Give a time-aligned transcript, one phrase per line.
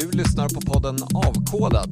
[0.00, 1.90] Du lyssnar på podden Avkodat,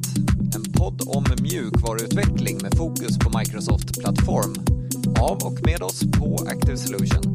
[0.57, 4.55] en podd om mjukvaruutveckling med fokus på Microsoft Plattform.
[5.21, 7.34] Av och med oss på Active Solution.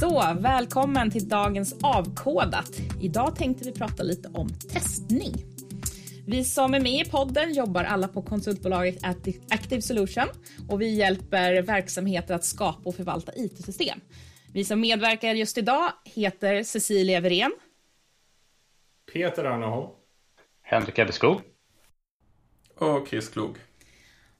[0.00, 2.80] Så, välkommen till dagens Avkodat.
[3.00, 5.44] Idag tänkte vi prata lite om testning.
[6.26, 8.98] Vi som är med i podden jobbar alla på konsultbolaget
[9.48, 10.26] Active Solution
[10.68, 14.00] och vi hjälper verksamheter att skapa och förvalta IT-system.
[14.52, 17.52] Vi som medverkar just idag heter Cecilia Verén.
[19.12, 19.90] Peter Arneholm.
[20.62, 21.40] Henrik Ebbeskog.
[22.78, 23.58] Och Chris Klog.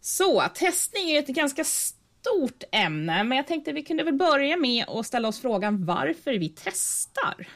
[0.01, 4.85] Så, testning är ett ganska stort ämne, men jag tänkte vi kunde väl börja med
[4.89, 7.49] att ställa oss frågan varför vi testar.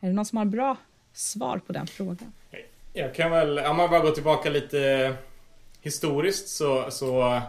[0.00, 0.76] Är det någon som har bra
[1.12, 2.32] svar på den frågan?
[2.92, 5.14] Jag kan väl, om man bara går tillbaka lite
[5.80, 7.40] historiskt så, så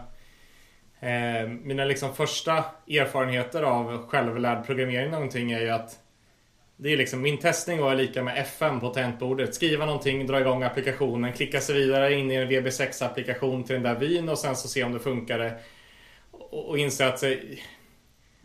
[1.00, 5.98] eh, mina liksom första erfarenheter av självlärd programmering någonting är ju att
[6.82, 9.54] det är liksom, min testning var lika med FM på tangentbordet.
[9.54, 13.94] Skriva någonting, dra igång applikationen, klicka sig vidare in i en VB6-applikation till den där
[13.94, 15.58] vin och sen så se om det funkade.
[16.30, 17.32] Och, och inse att eh,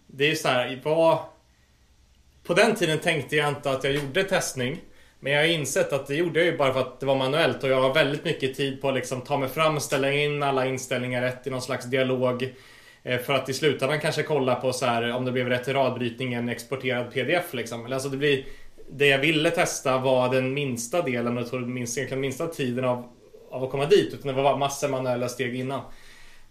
[0.07, 1.19] det är så här, vad...
[2.43, 4.81] På den tiden tänkte jag inte att jag gjorde testning.
[5.25, 7.63] Men jag har insett att det gjorde jag ju bara för att det var manuellt
[7.63, 10.65] och jag har väldigt mycket tid på att liksom ta mig fram, ställa in alla
[10.65, 12.53] inställningar rätt i någon slags dialog.
[13.03, 15.73] Eh, för att i slutändan kanske kolla på så här, om det blev rätt i
[15.73, 17.93] radbrytning en exporterad pdf liksom.
[17.93, 18.45] Alltså det blir
[18.89, 22.47] det jag ville testa var den minsta delen och jag tror den minsta, egentligen minsta
[22.47, 23.09] tiden av,
[23.51, 24.13] av att komma dit.
[24.13, 25.81] Utan det var massor manuella steg innan.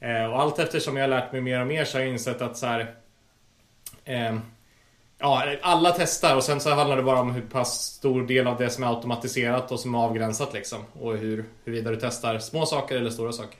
[0.00, 2.42] Eh, och allt eftersom jag har lärt mig mer och mer så har jag insett
[2.42, 2.94] att så här,
[4.04, 4.34] eh,
[5.24, 8.58] Ja, alla testar och sen så handlar det bara om hur pass stor del av
[8.58, 10.78] det som är automatiserat och som är avgränsat liksom.
[11.00, 13.58] Och hur, huruvida du testar små saker eller stora saker.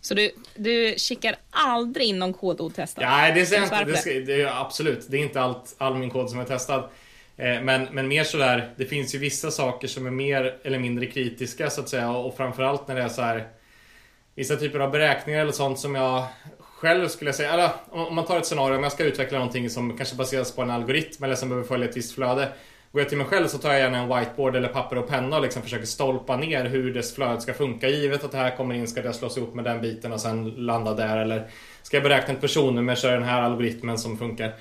[0.00, 3.04] Så du, du kikar aldrig in någon kod otestad?
[3.04, 3.84] Nej, det säger inte.
[3.84, 6.88] Det, ska, det är, absolut, det är inte allt, all min kod som är testad.
[7.36, 11.06] Eh, men, men mer sådär, det finns ju vissa saker som är mer eller mindre
[11.06, 12.10] kritiska så att säga.
[12.10, 13.48] Och framförallt när det är så här
[14.34, 16.26] vissa typer av beräkningar eller sånt som jag
[16.82, 19.70] själv skulle jag säga, eller om man tar ett scenario, om jag ska utveckla någonting
[19.70, 22.48] som kanske baseras på en algoritm eller som behöver följa ett visst flöde.
[22.92, 25.36] Går jag till mig själv så tar jag gärna en whiteboard eller papper och penna
[25.36, 27.88] och liksom försöker stolpa ner hur dess flöde ska funka.
[27.88, 30.50] Givet att det här kommer in ska det slås ihop med den biten och sen
[30.50, 31.16] landa där.
[31.16, 31.46] Eller
[31.82, 34.52] ska jag beräkna ett personnummer så är den här algoritmen som funkar.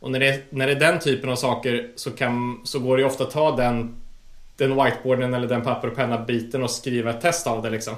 [0.00, 3.00] Och när det, när det är den typen av saker så, kan, så går det
[3.00, 4.02] ju ofta att ta den,
[4.56, 7.94] den whiteboarden eller den papper och penna biten och skriva ett test av det liksom.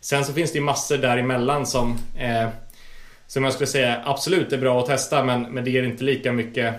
[0.00, 2.48] Sen så finns det ju massor däremellan som eh,
[3.34, 6.32] som jag skulle säga absolut är bra att testa men, men det ger inte lika
[6.32, 6.74] mycket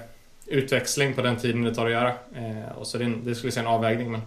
[0.45, 2.09] utväxling på den tiden det tar att göra.
[2.09, 4.11] Eh, och så det, det skulle jag säga en avvägning.
[4.11, 4.21] Men...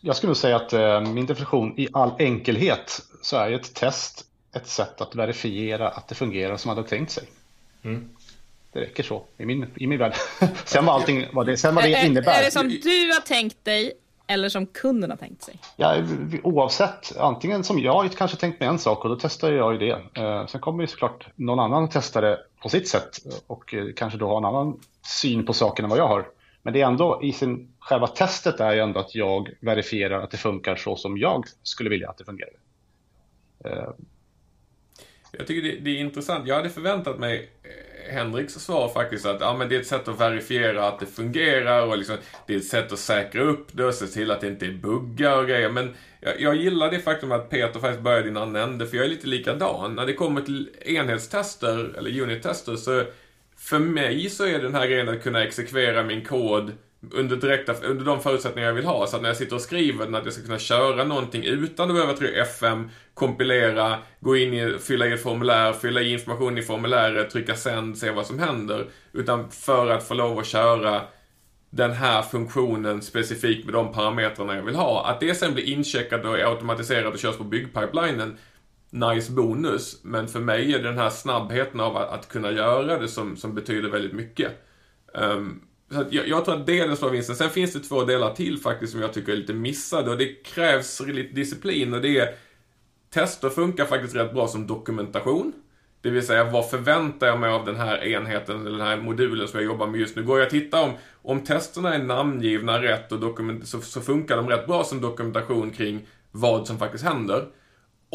[0.00, 4.66] Jag skulle säga att eh, min definition i all enkelhet så är ett test ett
[4.66, 7.24] sätt att verifiera att det fungerar som man hade tänkt sig.
[7.82, 8.08] Mm.
[8.72, 10.14] Det räcker så i min, i min värld.
[10.64, 12.40] sen vad allting vad det, sen vad det innebär.
[12.40, 13.92] Är det som du har tänkt dig
[14.26, 15.58] eller som kunden har tänkt sig?
[15.76, 16.02] Ja,
[16.42, 17.16] oavsett.
[17.18, 20.22] Antingen som jag har kanske tänkt mig en sak och då testar jag ju det.
[20.22, 24.18] Eh, sen kommer ju såklart någon annan testa det på sitt sätt och eh, kanske
[24.18, 24.80] då har en annan
[25.20, 26.26] syn på saken än vad jag har.
[26.62, 30.30] Men det är ändå i sin, själva testet är ju ändå att jag verifierar att
[30.30, 32.52] det funkar så som jag skulle vilja att det fungerar.
[33.64, 33.88] Eh,
[35.38, 36.48] jag tycker det, det, är intressant.
[36.48, 40.08] Jag hade förväntat mig eh, Henriks svar faktiskt att ja, men det är ett sätt
[40.08, 43.84] att verifiera att det fungerar och liksom, det är ett sätt att säkra upp det
[43.84, 45.68] och se till att det inte är buggar och grejer.
[45.68, 48.96] Men jag, jag gillar det faktum att Peter faktiskt började i en annan ände, för
[48.96, 49.94] jag är lite likadan.
[49.94, 53.04] När det kommer till enhetstester, eller unittester, så
[53.56, 56.72] för mig så är den här grejen att kunna exekvera min kod
[57.12, 59.06] under, direkta, under de förutsättningar jag vill ha.
[59.06, 61.90] Så att när jag sitter och skriver den att jag ska kunna köra någonting utan
[61.90, 66.58] att behöva trycka FM, kompilera, gå in i, fylla i ett formulär, fylla i information
[66.58, 68.86] i formuläret, trycka sänd, se vad som händer.
[69.12, 71.02] Utan för att få lov att köra
[71.70, 75.06] den här funktionen specifikt med de parametrarna jag vill ha.
[75.06, 78.38] Att det sen blir incheckat och automatiserat och körs på byggpipelinen,
[78.90, 80.00] nice bonus.
[80.02, 83.36] Men för mig är det den här snabbheten av att, att kunna göra det som,
[83.36, 84.52] som betyder väldigt mycket.
[85.14, 85.62] Um,
[85.94, 87.36] så jag, jag, tror att det är den stora vinsten.
[87.36, 90.44] Sen finns det två delar till faktiskt som jag tycker är lite missade och det
[90.44, 92.34] krävs lite disciplin och det är
[93.14, 95.52] Tester funkar faktiskt rätt bra som dokumentation.
[96.00, 99.48] Det vill säga, vad förväntar jag mig av den här enheten, eller den här modulen
[99.48, 100.22] som jag jobbar med just nu?
[100.22, 100.92] Går jag och tittar om,
[101.22, 105.70] om testerna är namngivna rätt och dokument, så, så funkar de rätt bra som dokumentation
[105.70, 107.46] kring vad som faktiskt händer.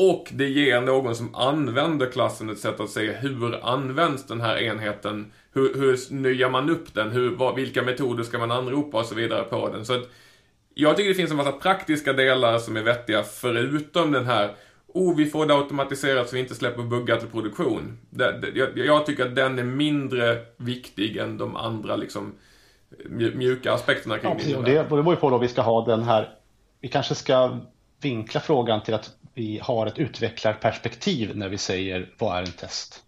[0.02, 4.58] Och det ger någon som använder klassen ett sätt att se hur används den här
[4.58, 5.32] enheten?
[5.54, 7.12] Hur, hur nyar man upp den?
[7.12, 9.86] Hur, vad, vilka metoder ska man anropa och så vidare på den?
[9.86, 10.10] Så att
[10.74, 14.56] jag tycker det finns en massa praktiska delar som är vettiga förutom den här
[14.88, 17.98] oh, vi får det automatiserat så vi inte släpper buggar till produktion.
[18.10, 22.34] Det, det, jag, jag, tycker att den är mindre viktig än de andra liksom
[23.10, 24.72] mjuka aspekterna kring ja, det.
[24.72, 26.30] Det beror ju på då vi ska ha den här,
[26.82, 27.60] vi kanske ska
[28.02, 33.04] vinkla frågan till att vi har ett utvecklarperspektiv när vi säger vad är en test?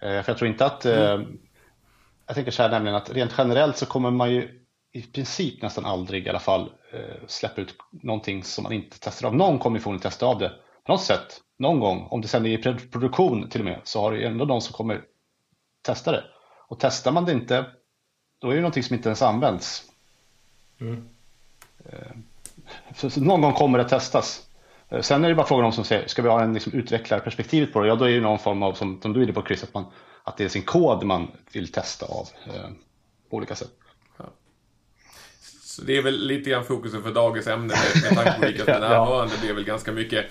[0.00, 1.20] Eh, för jag tror inte att, mm.
[1.20, 1.26] Eh,
[2.26, 5.84] jag tänker så här nämligen att rent generellt så kommer man ju i princip nästan
[5.84, 9.36] aldrig i alla fall eh, släppa ut någonting som man inte testar av.
[9.36, 10.52] Någon kommer få testa av det
[10.86, 12.06] på något sätt, någon gång.
[12.10, 14.72] Om det sen är i produktion till och med så har det ändå någon som
[14.72, 15.04] kommer
[15.82, 16.24] testa det.
[16.68, 17.66] Och testar man det inte,
[18.38, 19.84] då är det någonting som inte ens används.
[20.80, 21.08] Mm.
[22.96, 24.48] Så, någon gång kommer det testas.
[25.00, 27.80] Sen är det bara frågan om som säger, ska vi ha en liksom, utvecklarperspektivet på
[27.80, 27.88] det?
[27.88, 29.74] Ja, då är det någon form av, som, som du är inne på Chris, att,
[29.74, 29.84] man,
[30.24, 32.70] att det är sin kod man vill testa av eh,
[33.30, 33.70] på olika sätt.
[35.72, 38.64] Så det är väl lite grann fokuset för dagens ämne med, med tanke på vilka
[38.64, 39.34] som är närvarande.
[39.42, 40.24] Det är väl ganska mycket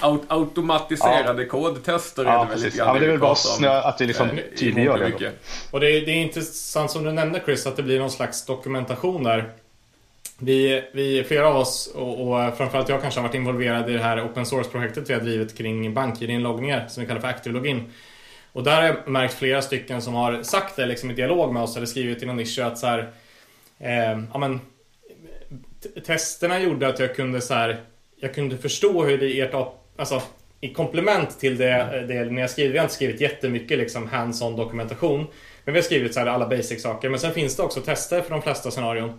[0.00, 1.48] aut automatiserade ja.
[1.48, 2.24] kodtester.
[2.24, 4.30] Ja, är det, väl lite grann ja, det är väl bara snö, att vi liksom
[4.30, 5.08] eh, tydliggör det.
[5.08, 5.34] Mycket.
[5.70, 8.46] Och det är, det är intressant som du nämnde Chris, att det blir någon slags
[8.46, 9.52] dokumentation där.
[10.38, 14.02] Vi, vi flera av oss och, och framförallt jag kanske har varit involverad i det
[14.02, 17.92] här open source-projektet vi har drivit kring BankID-inloggningar som vi kallar för Active Login.
[18.52, 21.62] Och där har jag märkt flera stycken som har sagt det liksom i dialog med
[21.62, 23.12] oss eller skrivit i någon nisch att så här,
[23.78, 24.60] eh, ja, men,
[26.06, 27.80] testerna gjorde att jag kunde så här,
[28.16, 29.54] jag kunde förstå hur det ert
[29.96, 30.22] alltså
[30.60, 34.56] i komplement till det, det ni har skrivit, vi har inte skrivit jättemycket liksom hands-on
[34.56, 35.26] dokumentation.
[35.64, 37.08] Men vi har skrivit så här alla basic saker.
[37.08, 39.18] Men sen finns det också tester för de flesta scenarion.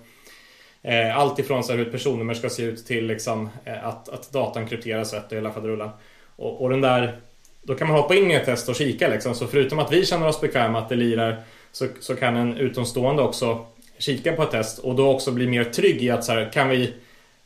[0.87, 4.09] Eh, allt ifrån så här hur ett personnummer ska se ut till liksom, eh, att,
[4.09, 5.89] att datan krypteras rätt och hela faderullan.
[6.35, 7.19] Och, och den där,
[7.61, 9.35] då kan man hoppa in i ett test och kika liksom.
[9.35, 13.21] Så förutom att vi känner oss bekväma att det lirar så, så kan en utomstående
[13.21, 13.65] också
[13.97, 16.69] kika på ett test och då också bli mer trygg i att så här, kan
[16.69, 16.93] vi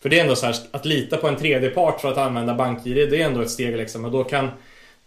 [0.01, 2.53] för det är ändå så här, att lita på en tredje part för att använda
[2.53, 4.05] BankID, det är ändå ett steg liksom.
[4.05, 4.49] Och då kan,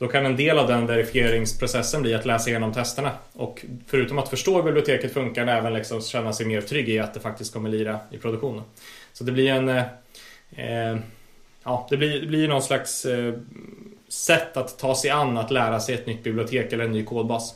[0.02, 3.10] då kan en del av den verifieringsprocessen bli att läsa igenom testerna.
[3.32, 7.14] Och förutom att förstå hur biblioteket funkar, även liksom känna sig mer trygg i att
[7.14, 8.62] det faktiskt kommer lira i produktionen.
[9.12, 9.68] Så det blir en...
[9.68, 9.84] Eh,
[10.56, 10.96] eh
[11.64, 13.34] ja, det blir, det blir någon slags eh,
[14.08, 17.54] sätt att ta sig an att lära sig ett nytt bibliotek eller en ny kodbas.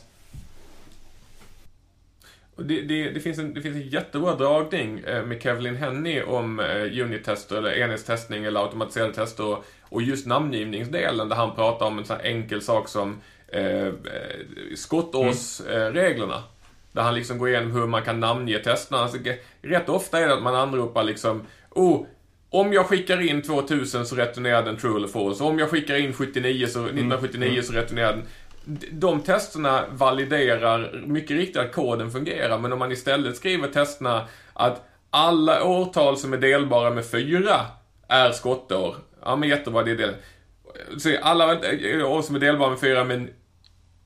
[2.57, 6.59] Det, det, det, finns en, det finns en jättebra dragning eh, med Kevlin Henny om
[6.59, 12.05] eh, unit-tester eller enhetstestning eller automatiserade tester och just namngivningsdelen där han pratar om en
[12.05, 13.93] sån här enkel sak som eh, eh
[14.75, 16.35] skottårsreglerna.
[16.35, 16.47] Mm.
[16.91, 19.01] Där han liksom går igenom hur man kan namnge testerna.
[19.01, 19.17] Alltså,
[19.61, 22.05] rätt ofta är det att man anropar liksom oh,
[22.49, 25.43] om jag skickar in 2000 så returnerar den true eller false.
[25.43, 27.63] Om jag skickar in 79 så, 1979 mm.
[27.63, 28.23] så returnerar den
[28.91, 34.83] de testerna validerar mycket riktigt att koden fungerar, men om man istället skriver testerna att
[35.09, 37.65] alla årtal som är delbara med fyra
[38.07, 38.95] är skottår.
[39.23, 40.15] Ja men jättebra, det är det.
[40.99, 41.45] Så alla
[42.05, 43.29] år som är delbara med fyra men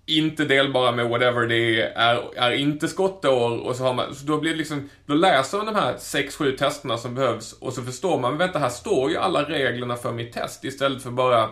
[0.05, 4.25] inte delbara med whatever det är, är, är inte skottår och så har man, så
[4.25, 7.81] då blir det liksom, då läser man de här 6-7 testerna som behövs och så
[7.81, 11.49] förstår man, vänta här står ju alla reglerna för mitt test istället för bara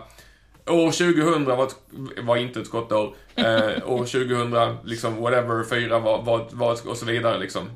[0.66, 1.76] År 2000 var, ett,
[2.22, 3.14] var inte ett skottår.
[3.34, 7.70] Eh, år 2000, liksom whatever, 4 var, var, var och så vidare liksom.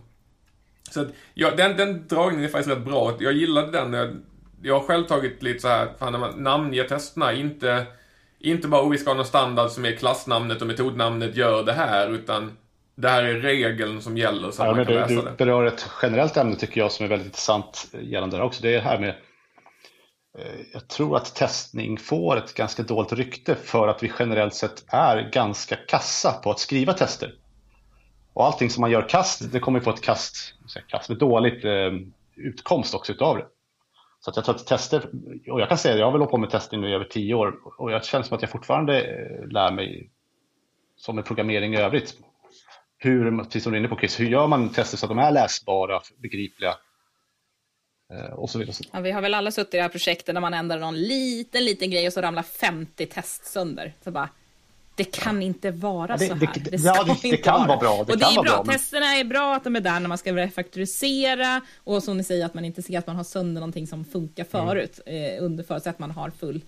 [0.90, 3.16] Så att, ja, den, den dragningen är faktiskt rätt bra.
[3.20, 3.92] Jag gillade den.
[3.92, 4.16] Jag,
[4.62, 7.86] jag har själv tagit lite så här, fan man namnger testerna, inte,
[8.40, 11.72] inte bara oh, vi ska ha någon standard som är klassnamnet och metodnamnet gör det
[11.72, 12.56] här, utan
[12.94, 15.30] det här är regeln som gäller så att ja, man kan du, läsa du det.
[15.30, 18.62] Du berör ett generellt ämne tycker jag som är väldigt intressant gällande det också.
[18.62, 19.14] Det är det här med Eh,
[20.38, 24.84] Eh, jag tror att testning får ett ganska dåligt rykte för att vi generellt sett
[24.88, 27.34] är ganska kassa på att skriva tester.
[28.32, 30.54] Och allting som man gör kast, det kommer få ett kast,
[30.88, 31.92] kast med dåligt eh,
[32.36, 33.46] utkomst också utav det.
[34.20, 35.10] Så att jag tror att tester,
[35.50, 37.04] och jag kan säga att jag har väl hållit på med testning nu i över
[37.04, 40.10] tio år och jag känner som att jag fortfarande eh, lär mig
[40.96, 42.14] som med programmering i övrigt.
[42.98, 45.18] Hur, precis som du är inne på Chris, hur gör man tester så att de
[45.18, 46.74] är läsbara, begripliga
[48.32, 48.76] och så vidare.
[48.92, 51.64] Ja, vi har väl alla suttit i det här projektet när man ändrar någon liten,
[51.64, 53.94] liten grej och så ramlar 50 test sönder.
[54.04, 54.28] Så bara,
[54.94, 56.50] det kan inte vara det, så här.
[56.54, 57.92] Det, det, ja, det, det kan vara bra.
[57.94, 58.42] och det är bra.
[58.42, 58.64] bra.
[58.64, 62.46] Testerna är bra att de är där när man ska refaktorisera och som ni säger
[62.46, 64.66] att man inte ser att man har sönder någonting som funkar mm.
[64.66, 65.36] förut mm.
[65.36, 66.60] eh, under förutsättning att man har full,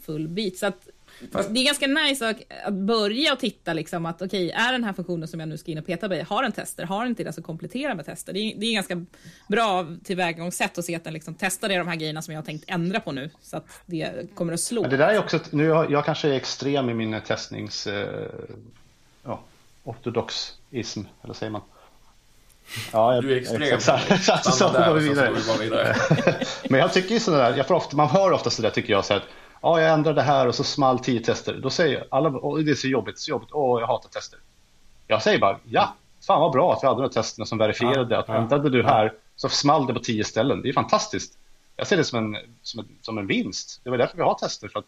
[0.00, 0.58] full bit.
[0.58, 0.88] Så att
[1.32, 1.54] Fast...
[1.54, 4.84] Det är ganska nice att, att börja och titta liksom att okej, okay, är den
[4.84, 6.84] här funktionen som jag nu ska in och peta i, har den tester?
[6.84, 8.32] Har den inte det så komplettera med tester.
[8.32, 9.04] Det är, det är ganska
[9.48, 12.64] bra tillvägagångssätt att se att den liksom testar de här grejerna som jag har tänkt
[12.66, 14.80] ändra på nu så att det kommer att slå.
[14.80, 18.28] Men det där är också, nu jag, jag kanske är extrem i min testnings, eh,
[19.24, 19.40] ja,
[19.84, 21.62] ortodoxism, eller säger man?
[22.92, 23.62] Ja, jag, du är extrem.
[23.62, 25.30] Exakt, så, så, så, vidare.
[25.60, 25.96] vidare.
[26.70, 29.14] Men jag tycker ju sådär, jag får ofta, man hör ofta sådär tycker jag så
[29.14, 29.22] att
[29.62, 31.54] Ja, jag ändrade här och så small tio tester.
[31.62, 34.38] Då säger alla, och det är så jobbigt, så jobbigt, åh, jag hatar tester.
[35.06, 35.94] Jag säger bara, ja,
[36.26, 38.34] fan vad bra att vi hade de här testerna som verifierade Ja, att ja.
[38.34, 40.62] ändrade du här så small det på tio ställen.
[40.62, 41.38] Det är fantastiskt.
[41.76, 43.80] Jag ser det som en, som en, som en vinst.
[43.84, 44.68] Det var därför vi har tester.
[44.68, 44.84] För att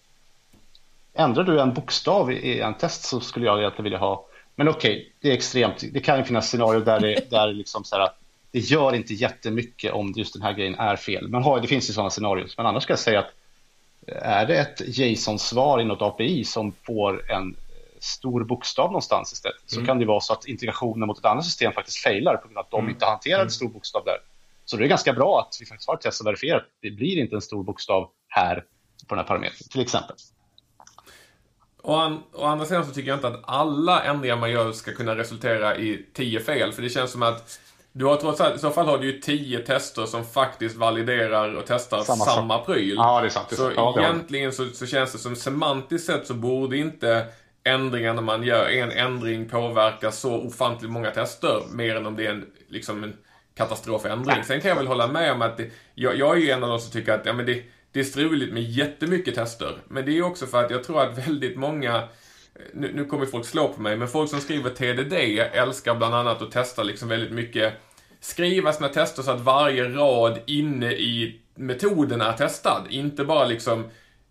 [1.15, 4.27] ändrar du en bokstav i en test så skulle jag egentligen vilja ha.
[4.55, 5.85] Men okej, det är extremt.
[5.93, 8.11] Det kan ju finnas scenarier där det, där liksom så här,
[8.51, 11.29] det gör inte jättemycket om just den här grejen är fel.
[11.29, 12.51] Men har, det finns ju sådana scenarier.
[12.57, 13.33] Men annars ska jag säga att
[14.13, 17.57] är det ett JSON-svar i något API som får en
[18.01, 21.73] stor bokstav någonstans istället så kan det vara så att integrationen mot ett annat system
[21.73, 24.17] faktiskt failar på grund av att de inte hanterar en stor bokstav där.
[24.65, 26.91] Så det är ganska bra att vi faktiskt har ett test som verifierar att det
[26.91, 28.65] blir inte en stor bokstav här
[29.09, 30.17] på den här parametern till exempel.
[31.83, 34.93] Å, an, å andra sidan så tycker jag inte att alla ändringar man gör ska
[34.93, 36.73] kunna resultera i 10 fel.
[36.73, 37.61] För det känns som att
[37.99, 41.55] du har trots allt, i så fall har du ju 10 tester som faktiskt validerar
[41.55, 42.95] och testar Samma samma, pryl.
[42.97, 43.75] Ja, det är sant, det är så sant.
[43.77, 44.01] Ja, har du.
[44.01, 47.27] egentligen så, så känns det som semantiskt sett så borde inte
[47.65, 51.63] ändringarna man gör, en ändring påverka så ofantligt många tester.
[51.73, 53.17] Mer än om det är en, liksom en
[53.57, 54.45] katastrofändring.
[54.45, 56.71] Sen kan jag väl hålla med om att det, jag, jag är ju en av
[56.71, 57.63] de som tycker att ja, men det,
[57.93, 59.79] det är struligt med jättemycket tester.
[59.89, 62.09] Men det är ju också för att jag tror att väldigt många
[62.73, 65.13] nu, nu kommer folk slå på mig, men folk som skriver TDD
[65.53, 67.75] älskar bland annat att testa liksom väldigt mycket
[68.21, 72.87] skriva sina tester så att varje rad inne i metoden är testad.
[72.91, 73.85] Inte bara liksom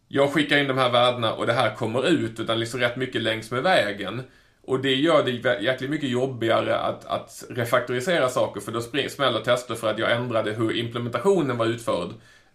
[0.07, 3.21] jag skickar in de här värdena och det här kommer ut, utan liksom rätt mycket
[3.21, 4.21] längs med vägen.
[4.63, 9.75] Och det gör det jäkligt mycket jobbigare att, att refaktorisera saker, för då smäller tester
[9.75, 12.09] för att jag ändrade hur implementationen var utförd.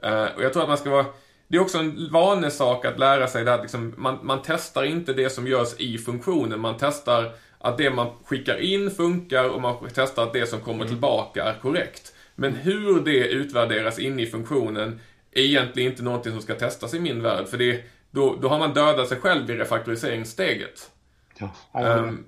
[0.04, 1.06] Uh, och jag tror att man ska vara
[1.52, 5.12] det är också en vanesak att lära sig det att liksom, man, man testar inte
[5.12, 6.60] det som görs i funktionen.
[6.60, 10.84] Man testar att det man skickar in funkar och man testar att det som kommer
[10.86, 12.12] tillbaka är korrekt.
[12.34, 15.00] Men hur det utvärderas inne i funktionen
[15.32, 17.48] är egentligen inte någonting som ska testas i min värld.
[17.48, 20.90] För det, då, då har man dödat sig själv i refaktoriseringssteget.
[21.38, 22.08] Ja, jag håller med.
[22.08, 22.24] Ehm,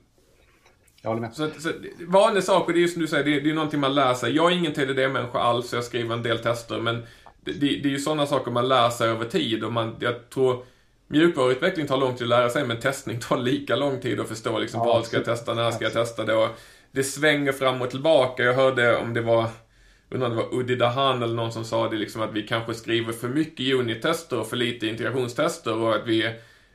[1.02, 1.34] Jag håller med.
[1.34, 1.70] så, så,
[2.08, 4.36] vanlig sak, och det är som du säger, det, det är någonting man lär sig.
[4.36, 7.02] Jag är ingen TDD-människa alls, så jag skriver en del tester, men
[7.40, 10.30] det, det, det är ju sådana saker man lär sig över tid och man, jag
[10.30, 10.64] tror
[11.08, 14.58] mjukvaruutveckling tar lång tid att lära sig, men testning tar lika lång tid att förstå
[14.58, 16.49] liksom, Ja, vad ska jag testa, när ska jag testa det och
[16.92, 18.42] det svänger fram och tillbaka.
[18.42, 19.46] Jag hörde om det var
[20.11, 22.75] undrar om det var Udi Dahan eller någon som sa det liksom att vi kanske
[22.75, 26.30] skriver för mycket unit-tester och för lite integrationstester och att vi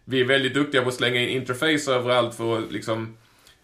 [0.05, 3.17] vi är väldigt duktiga på att slänga in interface överallt för att liksom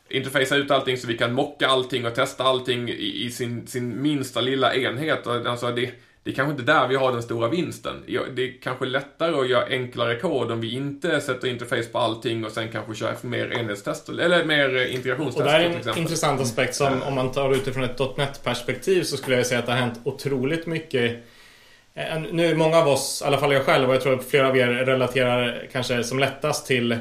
[0.09, 4.01] interfacea ut allting så vi kan mocka allting och testa allting i, i sin, sin
[4.01, 5.27] minsta lilla enhet.
[5.27, 5.91] Alltså det,
[6.25, 8.03] det är kanske inte där vi har den stora vinsten.
[8.07, 12.45] Det är kanske lättare att göra enklare kod om vi inte sätter interface på allting
[12.45, 15.97] och sen kanske kör mer enhetstester, eller mer eh, Och integrationstester det här är en
[15.97, 19.71] intressant aspekt som om man tar utifrån ett .NET-perspektiv så skulle jag säga att det
[19.71, 21.23] har hänt otroligt mycket.
[21.93, 24.25] Eh, Nu är många av oss, i alla fall jag själv och jag tror att
[24.25, 26.97] flera av er relaterar kanske som lättast till,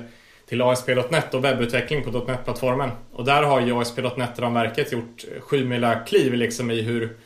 [0.49, 2.91] till ASP.NET och webbutveckling på .NET-plattformen.
[3.13, 7.17] Och där har ju ASP.NET-ramverket gjort sjumila kliv liksom i hur,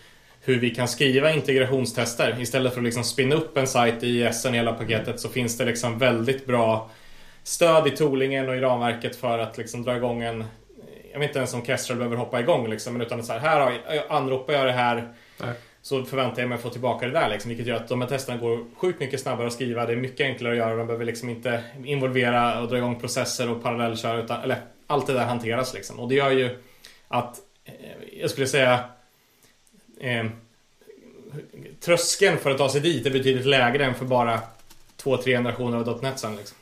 [0.48, 2.36] hur vi kan skriva integrationstester.
[2.40, 5.64] Istället för att liksom spinna upp en sajt i ISen hela paketet så finns det
[5.64, 6.90] liksom väldigt bra
[7.42, 10.44] stöd i toolingen och i ramverket för att liksom dra igång en
[11.12, 13.60] jag vet inte ens om Kestrel behöver hoppa igång liksom, men utan så här, här
[13.60, 15.54] har jag, anropar jag det här Nej.
[15.82, 18.08] så förväntar jag mig att få tillbaka det där liksom, vilket gör att de här
[18.08, 19.86] testerna går sjukt mycket snabbare att skriva.
[19.86, 20.76] Det är mycket enklare att göra.
[20.76, 25.12] De behöver liksom inte involvera och dra igång processer och parallellköra utan, eller allt det
[25.12, 26.00] där hanteras liksom.
[26.00, 26.58] Och det gör ju
[27.08, 27.74] att eh,
[28.20, 28.84] jag skulle säga
[30.00, 30.26] eh,
[31.80, 34.40] tröskeln för att ta sig dit är betydligt lägre än för bara
[34.96, 36.56] två, tre generationer av .NET sen liksom.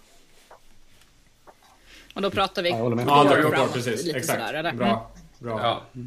[2.15, 3.07] Och då pratar vi Ja, jag håller med.
[3.09, 4.15] Ja, det framåt, precis.
[4.15, 4.41] Exakt.
[4.41, 4.71] sådär, eller?
[4.71, 4.79] Mm.
[4.79, 5.11] Bra.
[5.39, 5.61] Bra.
[5.63, 6.01] Ja.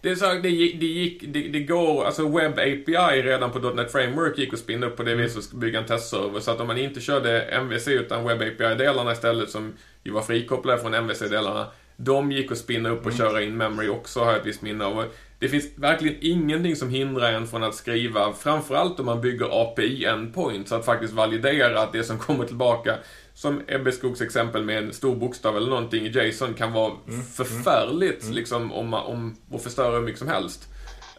[0.00, 3.58] Det, är så, det, gick, det, gick, det, det går, alltså Web API redan på
[3.58, 6.40] .NET Framework gick att spinna upp på det viset och bygga en testserver.
[6.40, 9.72] Så att om man inte körde MVC utan Web API-delarna istället som
[10.04, 11.66] ju var frikopplade från MVC-delarna.
[11.96, 14.84] De gick att spinna upp och köra in memory också har jag ett visst minne
[14.84, 15.04] av.
[15.38, 20.04] Det finns verkligen ingenting som hindrar en från att skriva, framförallt om man bygger API
[20.04, 22.94] endpoint, så att faktiskt validera att det som kommer tillbaka,
[23.34, 26.92] som Ebbe Skogs exempel med en stor bokstav eller någonting i JSON kan vara
[27.34, 30.68] förfärligt liksom om, om, och förstöra hur mycket som helst.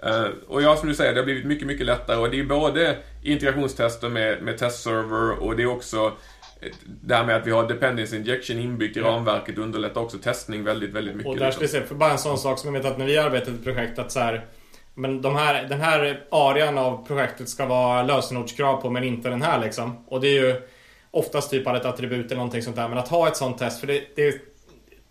[0.04, 2.44] Eh, och ja, som du säger, det har blivit mycket, mycket lättare och det är
[2.44, 6.14] både integrationstester med, med testserver och det är också
[6.86, 10.94] det här med att vi har dependency injection inbyggt i ramverket underlättar också testning väldigt,
[10.94, 11.32] väldigt mycket.
[11.32, 11.68] Och där liksom.
[11.68, 14.00] se, för bara en sån sak som jag vet att när vi arbetar i projekt
[14.00, 14.46] att så här,
[14.94, 19.42] men de här, den här arean av projektet ska vara lösenordskrav på men inte den
[19.42, 20.06] här liksom.
[20.08, 20.62] Och det är ju
[21.12, 22.88] oftast typ av ett attribut eller någonting sånt där.
[22.90, 24.42] Men att ha ett sånt test, för det, det,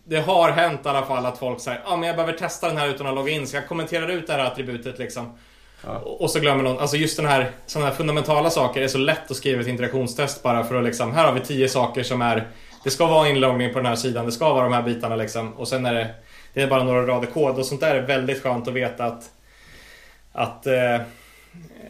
[0.03, 2.67] det har hänt i alla fall att folk säger ja ah, men jag behöver testa
[2.67, 5.37] den här utan att logga in så jag kommenterar ut det här attributet liksom.
[5.83, 5.97] Ja.
[5.97, 9.31] Och så glömmer någon, alltså just den här, sådana här fundamentala saker är så lätt
[9.31, 12.47] att skriva ett integrationstest bara för att liksom, här har vi tio saker som är
[12.83, 15.53] Det ska vara inloggning på den här sidan, det ska vara de här bitarna liksom
[15.53, 16.09] och sen är det
[16.53, 19.31] Det är bara några rader kod och sånt där är väldigt skönt att veta att
[20.31, 21.01] Att eh,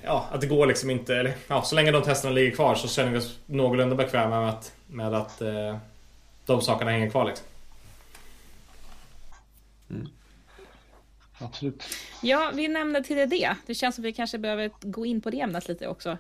[0.04, 2.88] Ja, att det går liksom inte, eller ja, så länge de testerna ligger kvar så
[2.88, 5.78] känner vi oss någorlunda bekväma med att, med att eh,
[6.46, 7.46] de sakerna hänger kvar liksom.
[9.90, 10.08] Mm.
[11.40, 11.84] Absolut.
[12.22, 13.48] Ja, vi nämnde TDD.
[13.66, 16.18] Det känns som vi kanske behöver gå in på det ämnet lite också.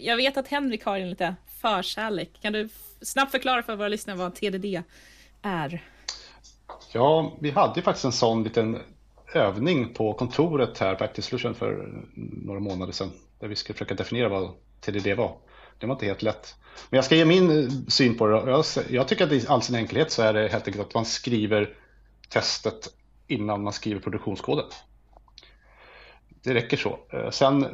[0.00, 2.30] Jag vet att Henrik har en lite förkärlek.
[2.42, 2.68] Kan du
[3.02, 4.82] snabbt förklara för våra lyssnare vad TDD
[5.42, 5.84] är?
[6.92, 8.78] Ja, vi hade faktiskt en sån liten
[9.34, 11.88] övning på kontoret här på Active Solution för
[12.44, 13.10] några månader sedan.
[13.38, 14.50] Där vi skulle försöka definiera vad
[14.80, 15.36] TDD var.
[15.78, 16.54] Det var inte helt lätt.
[16.90, 18.62] Men jag ska ge min syn på det.
[18.90, 21.76] Jag, tycker att i all sin enkelhet så är det helt enkelt att man skriver
[22.28, 22.88] testet
[23.30, 24.64] innan man skriver produktionskoden.
[26.42, 26.98] Det räcker så.
[27.12, 27.66] Eh, sen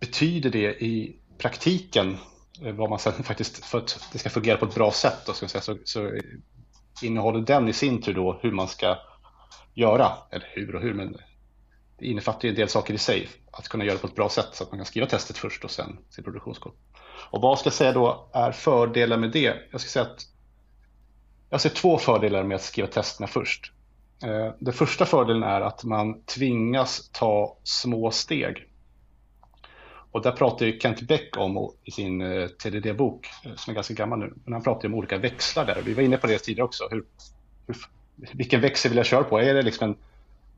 [0.00, 2.16] betyder det i praktiken
[2.64, 5.32] eh, vad man sen faktiskt, för att det ska fungera på ett bra sätt, då,
[5.32, 6.10] ska säga, så, så
[7.02, 8.98] innehåller den i sin tur då hur man ska
[9.74, 11.16] göra, eller hur och hur, men
[11.98, 13.28] det innefattar ju en del saker i sig.
[13.50, 15.64] Att kunna göra det på ett bra sätt så att man kan skriva testet först
[15.64, 16.72] och sen sin produktionskod.
[17.30, 19.56] Och vad ska jag säga då är fördelar med det?
[19.70, 20.26] Jag ska säga att
[21.50, 23.72] jag ser två fördelar med att skriva testerna först.
[24.24, 28.68] Eh, den första fördelen är att man tvingas ta små steg.
[30.12, 33.94] Och där pratar ju Kent Beck om i sin eh, TDD-bok, eh, som är ganska
[33.94, 35.82] gammal nu, men han pratar om olika växlar där.
[35.84, 36.88] Vi var inne på det tidigare också.
[36.90, 37.04] Hur,
[37.66, 37.76] hur,
[38.32, 39.38] vilken växel vill jag köra på?
[39.40, 39.96] Är det liksom en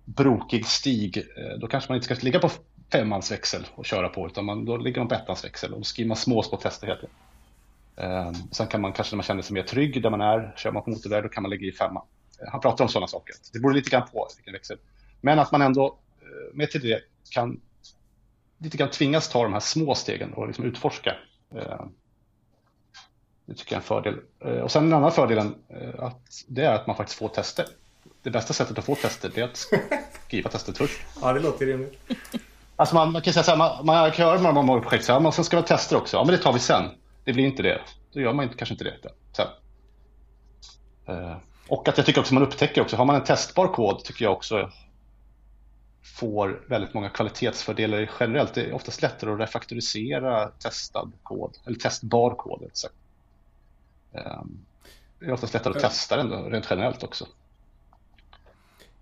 [0.05, 2.51] brokig stig, eh, då kanske man inte ska ligga på
[2.93, 6.09] femmans växel och köra på, utan man, då ligger man på ettmansväxel och då skriver
[6.09, 8.35] man små, små tester hela tiden.
[8.51, 10.83] sen kan man kanske när man känner sig mer trygg där man är, kör man
[10.83, 12.07] på motorväg, då kan man lägga i femman.
[12.49, 13.35] Han pratar om sådana saker.
[13.53, 14.79] Det beror lite grann på vilken växel.
[15.21, 17.61] Men att man ändå eh, med TDD kan
[18.59, 21.17] lite grann tvingas ta de här små stegen och liksom utforska.
[21.55, 21.85] Eh,
[23.47, 24.19] det tycker jag är en fördel.
[24.45, 25.39] Eh, och sen en annan fördel
[25.99, 27.67] att det är att man faktiskt får tester.
[28.23, 29.67] Det bästa sättet att få tester är att
[30.27, 31.01] skriva testet först.
[31.23, 32.01] Ja, det låter rimligt.
[32.77, 35.13] Alltså man, man kan säga så här, man, man kan göra många, många projekt så
[35.13, 36.17] här, men sen ska vi tester också.
[36.17, 36.91] Ja, men det tar vi sen.
[37.25, 37.81] Det blir inte det.
[38.13, 38.97] Då gör man inte, kanske inte det
[39.33, 39.47] sen.
[41.69, 44.33] Och att jag tycker också man upptäcker också, har man en testbar kod tycker jag
[44.33, 44.71] också
[46.05, 48.55] får väldigt många kvalitetsfördelar generellt.
[48.55, 52.71] Det är oftast lättare att refaktorisera testad kod, eller testbar kod.
[54.13, 54.65] Ehm,
[55.19, 57.27] det är oftast lättare att testa den då, rent generellt också.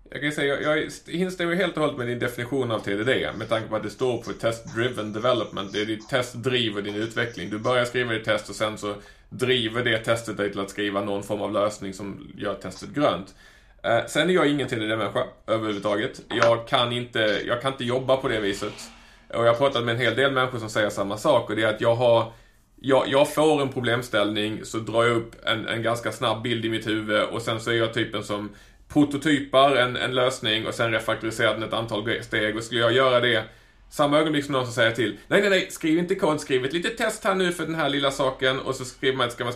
[0.09, 3.49] Jag kan säga, jag, jag instämmer helt och hållet med din definition av TDD med
[3.49, 5.73] tanke på att det står för Test Driven Development.
[5.73, 7.49] Det är ditt test driver din utveckling.
[7.49, 8.95] Du börjar skriva ditt test och sen så
[9.29, 13.35] driver det testet dig till att skriva någon form av lösning som gör testet grönt.
[13.83, 16.21] Eh, sen är jag ingen TDD-människa överhuvudtaget.
[16.29, 18.73] Jag kan, inte, jag kan inte jobba på det viset.
[19.29, 21.63] Och jag har pratat med en hel del människor som säger samma sak och det
[21.63, 22.33] är att jag har
[22.85, 26.69] jag, jag får en problemställning så drar jag upp en, en ganska snabb bild i
[26.69, 28.49] mitt huvud och sen så är jag typen som
[28.93, 33.19] prototypar en, en lösning och sen refaktoriserar den ett antal steg och skulle jag göra
[33.19, 33.43] det
[33.89, 36.73] samma ögonblick som någon som säger till Nej, nej, nej, skriv inte kod, skriv ett
[36.73, 39.53] litet test här nu för den här lilla saken och så skriver man, ska man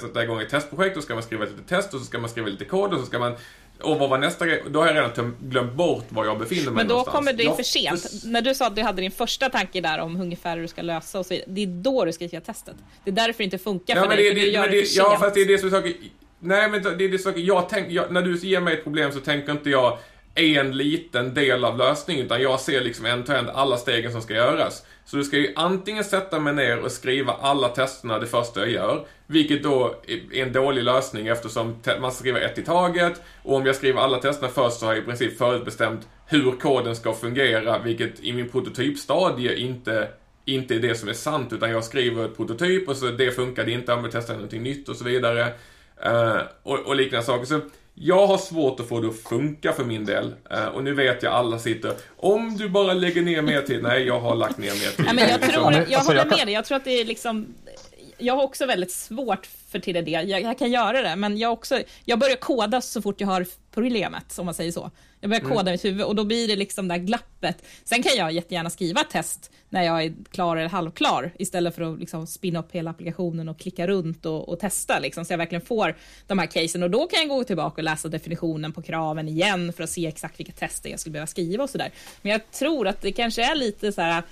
[0.00, 2.30] sätta igång ett testprojekt och ska man skriva ett litet test och så ska man
[2.30, 3.36] skriva lite kod och så ska man
[3.82, 4.62] och vad var nästa grej?
[4.70, 7.16] Då har jag redan glömt bort var jag befinner mig Men då någonstans.
[7.16, 8.02] kommer det för sent.
[8.02, 8.28] För...
[8.28, 10.82] När du sa att du hade din första tanke där om ungefär hur du ska
[10.82, 12.74] lösa och så Det är då du ska göra testet.
[13.04, 14.94] Det är därför det inte funkar ja, för dig, det, för du gör det, det
[14.96, 15.94] Ja, fast det är det som är saken.
[16.40, 17.40] Nej, men det är det saker.
[17.40, 19.98] Jag tänk, jag, när du ger mig ett problem så tänker inte jag
[20.34, 24.22] en liten del av lösningen, utan jag ser liksom en till en alla stegen som
[24.22, 24.84] ska göras.
[25.04, 28.70] Så du ska ju antingen sätta mig ner och skriva alla testerna det första jag
[28.70, 29.94] gör, vilket då
[30.32, 34.18] är en dålig lösning eftersom man skriver ett i taget, och om jag skriver alla
[34.18, 38.48] testerna först så har jag i princip förutbestämt hur koden ska fungera, vilket i min
[38.48, 40.08] prototypstadie inte
[40.44, 43.72] inte är det som är sant, utan jag skriver ett prototyp och så det funkade
[43.72, 45.52] inte, jag testar någonting nytt och så vidare.
[46.06, 47.44] Uh, och, och liknande saker.
[47.44, 47.60] Så
[47.94, 50.34] jag har svårt att få det att funka för min del.
[50.52, 53.82] Uh, och nu vet jag alla sitter, om du bara lägger ner mer tid.
[53.82, 55.04] Nej, jag har lagt ner mer tid.
[55.04, 56.54] Nej, men jag, tror, jag alltså, håller med dig.
[56.54, 57.46] Jag tror att det är liksom
[58.20, 60.08] jag har också väldigt svårt för TDD.
[60.08, 63.46] Jag, jag kan göra det, men jag, också, jag börjar koda så fort jag har
[63.70, 64.90] problemet, om man säger så.
[65.20, 65.72] Jag börjar koda mm.
[65.72, 67.64] mitt huvud och då blir det liksom det där glappet.
[67.84, 71.98] Sen kan jag jättegärna skriva test när jag är klar eller halvklar istället för att
[71.98, 75.62] liksom spinna upp hela applikationen och klicka runt och, och testa liksom, så jag verkligen
[75.62, 79.28] får de här casen och då kan jag gå tillbaka och läsa definitionen på kraven
[79.28, 81.90] igen för att se exakt vilka tester jag skulle behöva skriva och sådär.
[82.22, 84.22] Men jag tror att det kanske är lite så här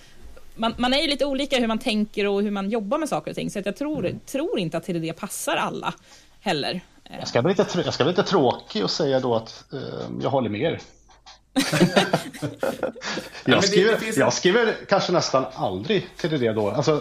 [0.59, 3.31] man, man, är ju lite olika hur man tänker och hur man jobbar med saker
[3.31, 4.21] och ting så att jag tror, mm.
[4.27, 5.95] tror inte att TDD passar alla
[6.41, 6.81] heller.
[7.19, 9.79] Jag ska bli lite, jag ska bli lite tråkig och säga då att eh,
[10.23, 10.81] jag håller med er.
[13.45, 16.71] jag, skriver, jag skriver kanske nästan aldrig till det då.
[16.71, 17.01] Alltså,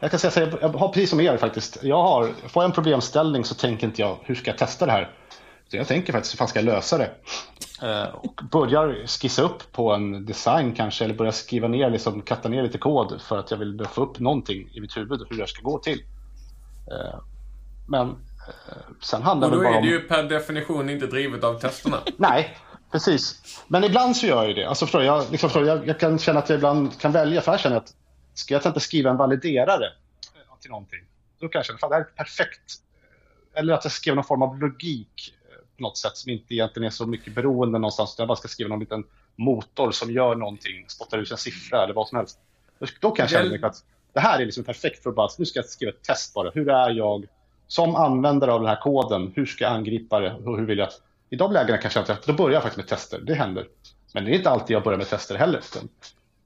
[0.00, 1.78] jag kan säga så jag har precis som er faktiskt.
[1.82, 4.92] Jag har, får jag en problemställning så tänker inte jag hur ska jag testa det
[4.92, 5.10] här.
[5.70, 7.10] Så jag tänker faktiskt hur fan ska jag lösa det.
[7.82, 12.48] Eh, och börjar skissa upp på en design kanske eller börjar skriva ner, liksom katta
[12.48, 15.46] ner lite kod för att jag vill få upp någonting i mitt huvud hur det
[15.46, 16.04] ska gå till.
[16.90, 17.20] Eh,
[17.88, 18.14] men eh,
[19.00, 19.66] sen handlar det bara om...
[19.66, 21.96] Och då är det ju per definition inte drivet av testerna.
[22.16, 22.56] Nej,
[22.92, 23.42] precis.
[23.68, 24.64] Men ibland så gör jag ju det.
[24.64, 27.52] Alltså, förstår jag, liksom, förstår jag, jag kan känna att jag ibland kan välja, för
[27.52, 27.94] jag känner att
[28.34, 29.86] ska jag exempel skriva en validerare
[30.60, 31.04] till någonting,
[31.38, 32.72] då kan jag känna att det här är perfekt.
[33.54, 35.34] Eller att jag skriver någon form av logik
[35.80, 38.14] på något sätt som inte egentligen är så mycket beroende någonstans.
[38.18, 39.04] Jag bara ska skriva någon liten
[39.36, 42.38] motor som gör någonting, spottar ut en siffra eller vad som helst.
[43.00, 43.76] Då kan jag känna att
[44.12, 46.50] det här är liksom perfekt för att bara, nu ska jag skriva ett test bara.
[46.50, 47.26] Hur är jag
[47.66, 49.32] som användare av den här koden?
[49.36, 50.34] Hur ska jag angripa det?
[50.34, 50.88] Och hur vill jag?
[51.30, 53.20] I de lägena kanske jag inte, då börjar jag faktiskt med tester.
[53.20, 53.66] Det händer.
[54.14, 55.60] Men det är inte alltid jag börjar med tester heller.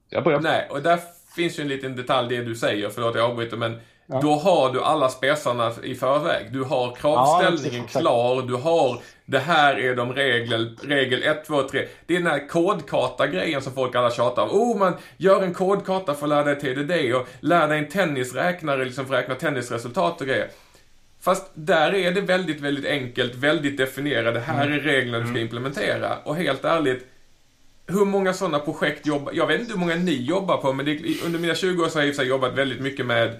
[0.09, 0.39] Jag börjar...
[0.39, 0.99] Nej, och där
[1.35, 4.19] finns ju en liten detalj det du säger, förlåt jag avbryter, men Ja.
[4.21, 6.53] Då har du alla spesarna i förväg.
[6.53, 8.41] Du har kravställningen ja, klar.
[8.41, 11.87] Du har det här är de regler, regel 1, 2, 3.
[12.05, 14.49] Det är den här kodkarta-grejen som folk alla tjatar om.
[14.49, 18.85] Oh, man gör en kodkarta för att lära dig TDD och lär dig en tennisräknare
[18.85, 20.47] liksom för att räkna tennisresultat och grejer.
[21.21, 24.33] Fast där är det väldigt, väldigt enkelt, väldigt definierat.
[24.33, 24.79] Det här mm.
[24.79, 25.41] är reglerna du ska mm.
[25.41, 26.17] implementera.
[26.23, 27.07] Och helt ärligt,
[27.87, 29.33] hur många sådana projekt jobbar...
[29.33, 31.99] Jag vet inte hur många ni jobbar på, men det, under mina 20 år så
[31.99, 33.39] har jag jobbat väldigt mycket med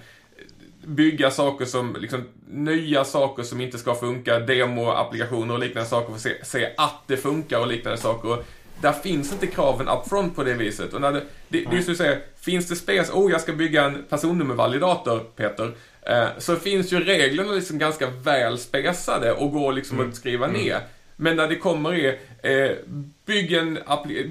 [0.86, 6.14] bygga saker som, liksom, nya saker som inte ska funka, demo-applikationer och liknande saker för
[6.14, 8.30] att se, se att det funkar och liknande saker.
[8.30, 8.44] Och
[8.80, 10.92] där finns inte kraven upfront på det viset.
[10.92, 13.52] Och när det, det, det är som du säger, finns det spes, oh jag ska
[13.52, 15.72] bygga en personnummervalidator, Peter,
[16.02, 20.10] eh, så finns ju reglerna liksom ganska väl spesade och går liksom mm.
[20.10, 20.60] att skriva mm.
[20.60, 20.80] ner.
[21.16, 22.76] Men när det kommer är, eh,
[23.24, 23.78] bygg, en,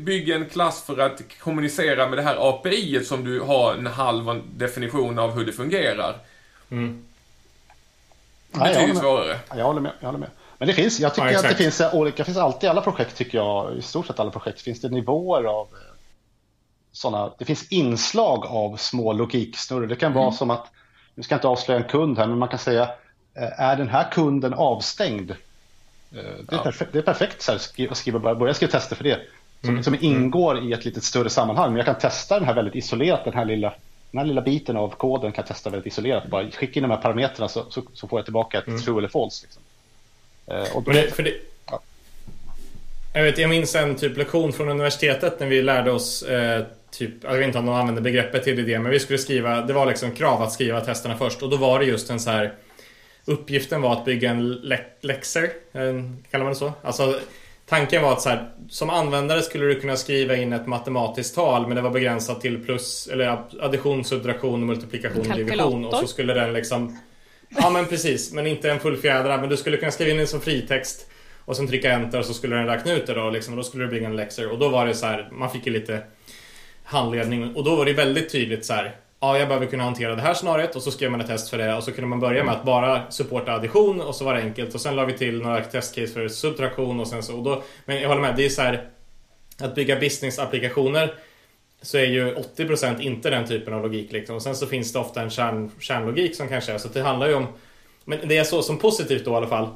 [0.03, 4.41] bygg en klass för att kommunicera med det här API som du har en halv
[4.55, 6.15] definition av hur det fungerar.
[6.75, 7.03] Mm.
[8.51, 9.39] Betydligt svårare.
[9.55, 9.91] Jag håller med.
[9.99, 10.29] Jag håller med.
[10.57, 12.69] Men det finns, jag tycker ja, att det finns eh, olika, det finns alltid i
[12.69, 15.95] alla projekt tycker jag, i stort sett alla projekt finns det nivåer av eh,
[16.91, 19.87] sådana, det finns inslag av små logiksnurror.
[19.87, 20.23] Det kan mm.
[20.23, 20.71] vara som att,
[21.15, 22.83] nu ska jag inte avslöja en kund här, men man kan säga,
[23.33, 25.35] eh, är den här kunden avstängd?
[26.09, 26.63] Det är, ja.
[26.63, 29.19] perfekt, det är perfekt så här, att skriva, börja skriva tester för det.
[29.61, 29.83] Som, mm.
[29.83, 31.69] som ingår i ett lite större sammanhang.
[31.69, 33.73] Men jag kan testa den här väldigt isolerat, den här lilla
[34.15, 36.27] den här lilla biten av koden kan jag testa väldigt isolerat.
[36.27, 38.81] Bara skicka in de här parametrarna så, så, så får jag tillbaka ett mm.
[38.81, 39.45] true eller false.
[39.45, 39.61] Liksom.
[40.47, 41.33] Eh, och då, det, för det,
[41.65, 41.81] ja.
[43.13, 47.11] jag, vet, jag minns en typ lektion från universitetet när vi lärde oss eh, typ,
[47.21, 49.85] jag vet inte om de använde begreppet till det, men vi skulle skriva, det var
[49.85, 52.53] liksom krav att skriva testerna först och då var det just en så här
[53.27, 55.49] Uppgiften var att bygga en le läxor,
[56.31, 56.73] kallar man det så?
[56.81, 57.19] Alltså
[57.65, 61.67] Tanken var att så här, som användare skulle du kunna skriva in ett matematiskt tal
[61.67, 65.85] men det var begränsat till plus eller addition, subtraktion, multiplikation, division.
[65.85, 66.99] Och så skulle den liksom
[67.49, 70.41] Ja men precis, men inte en fullfjädrad men du skulle kunna skriva in den som
[70.41, 71.09] fritext
[71.45, 73.63] och sen trycka enter och så skulle den räkna ut det då liksom, och då
[73.63, 76.01] skulle det bli en läxor och då var det så här, man fick ju lite
[76.83, 77.55] handledning.
[77.55, 80.33] Och då var det väldigt tydligt så här ja, jag behöver kunna hantera det här
[80.33, 82.53] scenariot och så skrev man ett test för det och så kunde man börja med
[82.53, 85.61] att bara supporta addition och så var det enkelt och sen la vi till några
[85.61, 88.61] testcase för subtraktion och sen så och då, men jag håller med, det är så
[88.61, 88.89] här
[89.59, 91.13] att bygga business-applikationer
[91.81, 94.35] så är ju 80% inte den typen av logik liksom.
[94.35, 97.27] Och sen så finns det ofta en kärn, kärnlogik som kanske är så det handlar
[97.27, 97.47] ju om
[98.05, 99.69] men det är så som positivt då i alla fall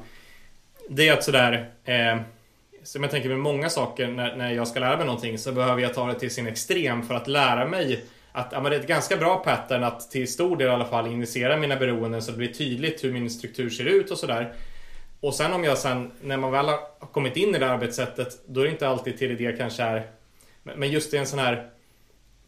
[0.88, 2.16] det är att sådär eh,
[2.82, 5.82] som jag tänker med många saker när, när jag ska lära mig någonting så behöver
[5.82, 8.80] jag ta det till sin extrem för att lära mig att ja, men det är
[8.80, 12.30] ett ganska bra pattern att till stor del i alla fall initiera mina beroenden så
[12.30, 14.52] det blir tydligt hur min struktur ser ut och sådär.
[15.20, 16.78] Och sen om jag sen, när man väl har
[17.12, 20.06] kommit in i det arbetssättet, då är det inte alltid till det kanske är...
[20.62, 21.70] Men just i en sån här...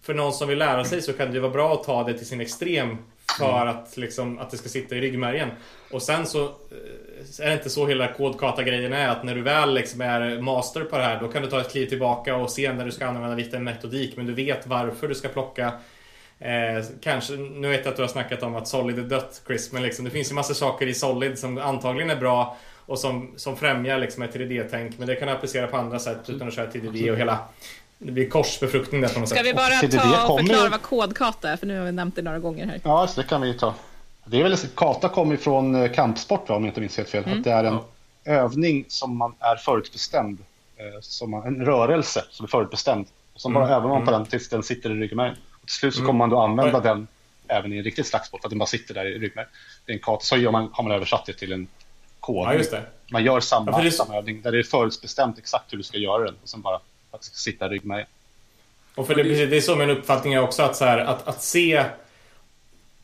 [0.03, 2.27] För någon som vill lära sig så kan det vara bra att ta det till
[2.27, 2.99] sin extrem
[3.39, 5.49] för att, liksom, att det ska sitta i ryggmärgen.
[5.91, 9.75] Och sen så eh, är det inte så hela kodkata-grejen är att när du väl
[9.75, 12.73] liksom är master på det här då kan du ta ett kliv tillbaka och se
[12.73, 15.73] när du ska använda vilken metodik men du vet varför du ska plocka
[16.43, 19.73] Eh, kanske, nu vet jag att du har snackat om att Solid är dött Chris,
[19.73, 22.57] men liksom, det finns ju massa saker i Solid som antagligen är bra
[22.87, 26.31] och som, som främjar liksom ett 3D-tänk, men det kan du applicera på andra sätt
[26.31, 27.39] utan att köra TDD och hela
[28.05, 29.39] det blir korsbefruktning där på något sätt.
[29.39, 31.57] Ska vi bara ta och förklara vad kodkata är?
[31.57, 32.81] För nu har vi nämnt det några gånger här.
[32.85, 33.75] Ja, så det kan vi ta.
[34.25, 37.25] Det är väl, kata kommer ifrån eh, kampsport va, om jag inte minns helt fel.
[37.25, 37.39] Mm.
[37.39, 37.79] Att det är en
[38.25, 40.39] övning som man är förutbestämd.
[40.77, 43.07] Eh, som man, en rörelse som är förutbestämd.
[43.35, 43.63] Som mm.
[43.63, 44.21] bara övar man på mm.
[44.21, 45.37] den tills den sitter i ryggmärgen.
[45.63, 46.07] Och till slut så mm.
[46.07, 46.83] kommer man då använda mm.
[46.83, 47.07] den
[47.49, 49.51] även i en riktig slagsmål för att den bara sitter där i ryggmärgen.
[49.87, 51.69] Det är en kata, så gör man, har man översatt det till en
[52.21, 52.47] kod.
[52.47, 52.83] Ja, just det.
[53.11, 53.91] Man gör samma, ja, det...
[53.91, 56.35] samma övning där det är förutbestämt exakt hur du ska göra den.
[56.43, 56.81] Och sen bara
[57.13, 58.07] att sitta ryggmärgen.
[58.95, 61.43] Och för det, det är så min uppfattning är också att, så här, att, att
[61.43, 61.85] se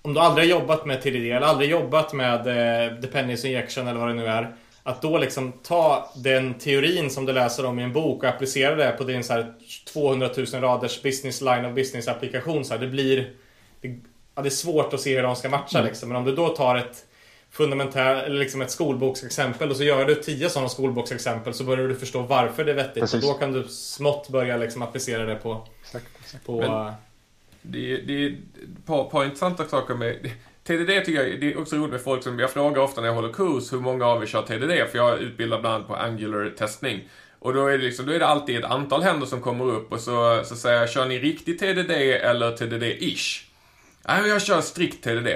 [0.02, 4.00] om du aldrig har jobbat med TDD eller aldrig jobbat med eh, dependency injection eller
[4.00, 4.54] vad det nu är.
[4.82, 8.74] Att då liksom ta den teorin som du läser om i en bok och applicera
[8.74, 9.54] det på din så här
[9.92, 12.64] 200 000 raders business line of business applikation.
[12.64, 13.30] Så här, det blir
[13.80, 13.88] det,
[14.34, 15.88] ja, det är svårt att se hur de ska matcha Mm.
[15.88, 16.08] liksom.
[16.08, 17.04] Men om du då tar ett
[17.58, 21.94] fundamentalt, eller liksom ett skolboksexempel och så gör du tio sådana skolboksexempel så börjar du
[21.94, 23.00] förstå varför det är vettigt.
[23.02, 23.24] Precis.
[23.24, 25.66] Och då kan du smått börja liksom applicera det på,
[26.46, 26.92] på Men-
[27.62, 30.30] Det, är- det är ett par, par intressanta saker med
[30.64, 33.14] TDD tycker jag det är också roligt med folk som, jag frågar ofta när jag
[33.14, 34.90] håller kurs hur många av er kör TDD?
[34.90, 37.08] För jag utbildar bland annat på Angular testning.
[37.38, 39.92] Och då är det liksom, då är det alltid ett antal händer som kommer upp
[39.92, 43.42] och så, så säger jag, kör ni riktig TDD eller TDD-ish?
[44.08, 45.28] Nej, jag kör strikt TDD.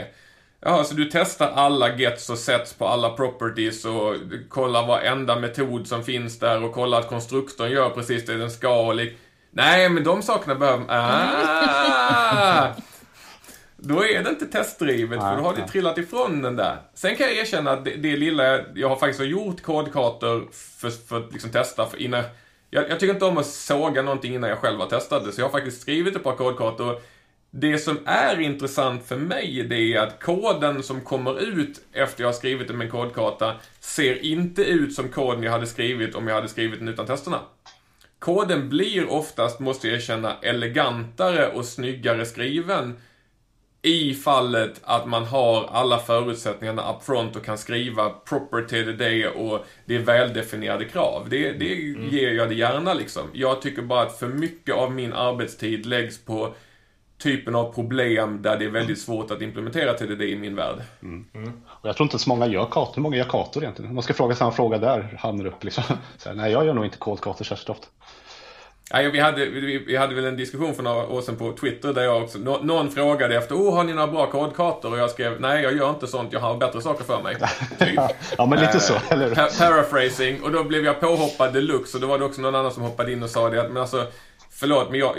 [0.65, 4.15] Jaha, så du testar alla gets och sets på alla properties och
[4.49, 8.87] kollar varenda metod som finns där och kollar att konstruktorn gör precis det den ska
[8.87, 9.19] och lik-
[9.51, 10.85] Nej, men de sakerna behöver...
[10.89, 12.69] Ah!
[13.77, 16.77] Då är det inte testdrivet, för då har det trillat ifrån den där.
[16.95, 20.49] Sen kan jag erkänna att det, det lilla jag, jag har faktiskt har gjort kodkartor
[20.53, 22.25] för, för att liksom testa för innan...
[22.71, 25.41] Jag, jag tycker inte om att såga någonting innan jag själv har testat det, så
[25.41, 27.01] jag har faktiskt skrivit ett par kodkartor.
[27.55, 32.29] Det som är intressant för mig, det är att koden som kommer ut efter jag
[32.29, 36.35] har skrivit det med kodkarta ser inte ut som koden jag hade skrivit om jag
[36.35, 37.41] hade skrivit den utan testerna.
[38.19, 42.97] Koden blir oftast, måste jag erkänna, elegantare och snyggare skriven
[43.83, 49.95] i fallet att man har alla förutsättningarna upfront och kan skriva proper TDD och det
[49.95, 51.27] är väldefinierade krav.
[51.31, 51.75] Det, det
[52.11, 53.23] ger jag det gärna liksom.
[53.33, 56.55] Jag tycker bara att för mycket av min arbetstid läggs på
[57.23, 60.77] typen av problem där det är väldigt svårt att implementera TDD i min värld.
[61.67, 62.95] Och jag tror inte så många gör kartor.
[62.95, 63.95] Hur många gör kartor egentligen?
[63.95, 65.85] Man ska fråga samma fråga där, hamnar upp liksom.
[66.25, 67.87] Här, nej, jag gör nog inte kodkartor särskilt ofta.
[68.91, 71.93] Ja, vi, hade, vi, vi hade väl en diskussion för några år sedan på Twitter
[71.93, 74.93] där jag också, nå, någon frågade efter, oh har ni några bra kodkartor?
[74.93, 77.37] Och jag skrev, nej jag gör inte sånt, jag har bättre saker för mig.
[77.79, 78.01] Typ.
[78.39, 79.35] Ja, men lite så, eller hur?
[79.35, 82.73] Pa- paraphrasing, och då blev jag påhoppad deluxe och då var det också någon annan
[82.73, 84.07] som hoppade in och sa det att, men alltså,
[84.51, 85.15] förlåt men jag,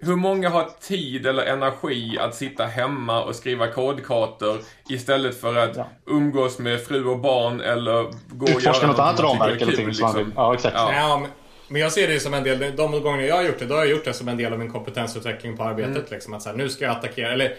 [0.00, 4.58] hur många har tid eller energi att sitta hemma och skriva kodkartor
[4.88, 5.88] istället för att Ja.
[6.06, 9.66] umgås med fru och barn eller gå och Utforska göra något annat ramverk eller kul,
[9.66, 10.32] någonting liksom.
[10.36, 10.74] Ja, exakt.
[10.76, 10.92] Ja.
[10.94, 11.26] Ja,
[11.68, 13.80] men, jag ser det som en del, de gånger jag har gjort det, då har
[13.80, 15.96] jag gjort det som en del av min kompetensutveckling på arbetet.
[15.96, 16.04] Mm.
[16.10, 17.54] Liksom, att så här, nu ska jag attackera, eller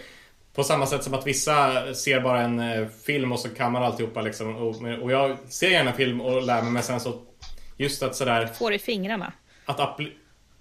[0.56, 3.84] på samma sätt som att vissa ser bara en eh, film och så kan man
[3.84, 4.56] alltihopa liksom.
[4.56, 7.14] Och, och jag ser gärna film och lär mig, men sen så
[7.78, 9.34] just att sådär Får i fingrarna.
[9.66, 10.12] att appli-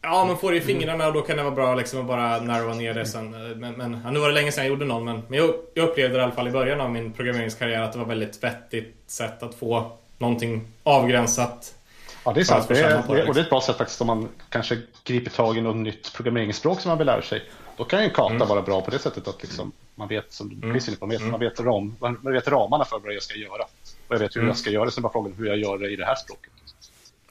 [0.03, 2.41] Ja, man får det i fingrarna och då kan det vara bra liksom att bara
[2.41, 3.31] narrowa ner det sen.
[3.61, 5.89] Men, men ja, nu var det länge sedan jag gjorde någon, men, men jag, jag
[5.89, 9.43] upplevde i alla fall i början av min programmeringskarriär att det var väldigt vettigt sätt
[9.43, 11.75] att få någonting avgränsat.
[12.25, 12.69] Ja, det är sant.
[12.69, 15.59] Det är, på och det är ett bra sätt faktiskt om man kanske griper tag
[15.59, 17.43] i något nytt programmeringsspråk som man vill lära sig.
[17.77, 20.49] Då kan ju en karta vara bra på det sättet att liksom, man vet, som
[20.49, 23.39] du inne på, man vet, man, vet ram, man vet ramarna för vad jag ska
[23.39, 23.63] göra.
[24.09, 25.91] Och jag vet hur jag ska göra det, sen bara frågan hur jag gör det
[25.91, 26.53] i det här språket.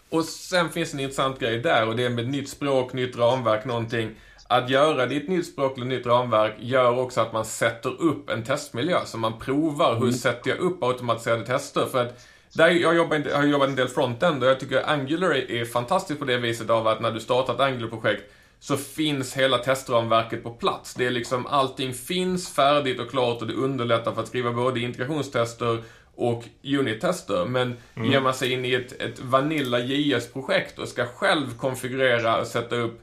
[0.10, 3.66] Och sen finns en intressant grej där och det är med nytt språk, nytt ramverk,
[3.66, 4.16] någonting.
[4.48, 8.02] Att göra det i ett nytt språk eller nytt ramverk gör också att man sätter
[8.02, 9.06] upp en testmiljö.
[9.06, 11.86] Så man provar, hur sätter jag upp automatiserade tester?
[11.86, 15.52] För att där jag, jobbar, har jobbat en del frontend och jag tycker Angular är,
[15.52, 18.24] är fantastiskt på det viset av att när du startar ett Angular-projekt
[18.60, 20.94] så finns hela testramverket på plats.
[20.94, 24.80] Det är liksom allting finns färdigt och klart och det underlättar för att skriva både
[24.80, 25.84] integrationstester
[26.20, 27.46] och unit-tester.
[27.46, 32.48] Men ger man sig in i ett, ett Vanilla JS-projekt och ska själv konfigurera och
[32.48, 33.02] sätta upp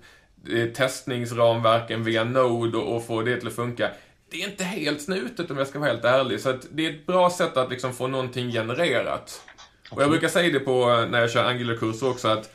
[0.53, 3.91] eh, testningsramverken via Node och, och få det till att funka.
[4.31, 6.41] Det är inte helt snutet om jag ska vara helt ärlig.
[6.41, 9.43] Så det är ett bra sätt att liksom få någonting genererat.
[9.91, 12.53] Och jag brukar säga det på eh, när jag kör Angular-kurser också att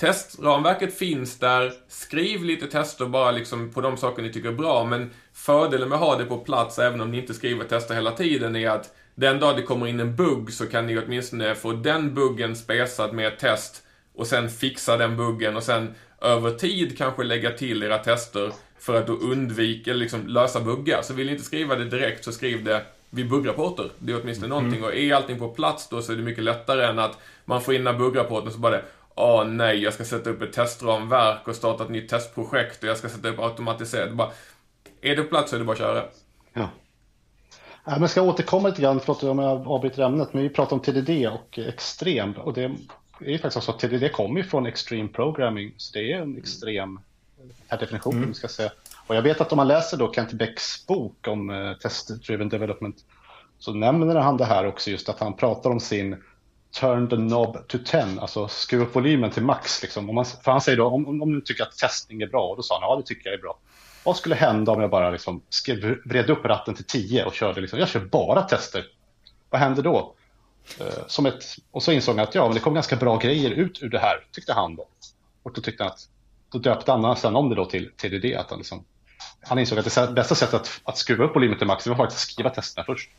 [0.00, 1.72] Testramverket finns där.
[1.88, 4.84] Skriv lite tester bara liksom på de saker ni tycker är bra.
[4.84, 8.10] Men fördelen med att ha det på plats, även om ni inte skriver tester hela
[8.10, 11.72] tiden, är att den dag det kommer in en bugg så kan ni åtminstone få
[11.72, 13.82] den buggen spesad med ett test
[14.14, 18.94] och sen fixa den buggen och sen över tid kanske lägga till era tester för
[18.94, 21.02] att då undvika, eller liksom lösa buggar.
[21.02, 23.90] Så vill ni inte skriva det direkt så skriv det vid buggrapporter.
[23.98, 24.84] Det är åtminstone någonting.
[24.84, 27.74] Och är allting på plats då så är det mycket lättare än att man får
[27.74, 31.56] in den buggrapporten så bara det Åh nej, jag ska sätta upp ett testramverk och
[31.56, 34.12] starta ett nytt testprojekt och jag ska sätta upp automatiserat.
[34.12, 34.30] Bara,
[35.00, 36.04] är det på plats så är det bara att köra.
[36.52, 36.68] Ja.
[37.84, 40.76] Ja, men ska jag återkomma lite grann, förlåt om jag avbryter ämnet, men vi pratar
[40.76, 42.32] om TDD och extrem.
[42.32, 42.64] Och det
[43.20, 46.38] är ju faktiskt så att TDD kommer ju från extreme programming, så det är en
[46.38, 47.00] extrem
[47.68, 48.34] per definition, mm.
[48.34, 48.72] ska jag säga.
[49.06, 52.96] Och jag vet att om man läser då Kent Becks bok om uh, test-driven development
[53.58, 56.22] så nämner han det här också just att han pratar om sin
[56.80, 59.82] turn the knob to 10, alltså skruva upp volymen till max.
[59.82, 60.08] Liksom.
[60.08, 62.56] Om man, för han säger då, om, om du tycker att testning är bra, och
[62.56, 63.58] då sa han ja det tycker jag är bra.
[64.04, 67.60] Vad skulle hända om jag bara liksom skrev, vred upp ratten till 10 och körde,
[67.60, 68.84] liksom, jag kör bara tester.
[69.50, 70.14] Vad händer då?
[70.80, 73.50] Uh, som ett, och så insåg han att ja, men det kom ganska bra grejer
[73.50, 74.86] ut ur det här, tyckte han då.
[75.42, 76.08] Och då tyckte han att,
[76.50, 78.84] då döpte han sen om det då till TDD, att han liksom
[79.42, 82.22] han insåg att det bästa sättet att, att skruva upp volymen till max var faktiskt
[82.22, 83.10] att skriva testerna först.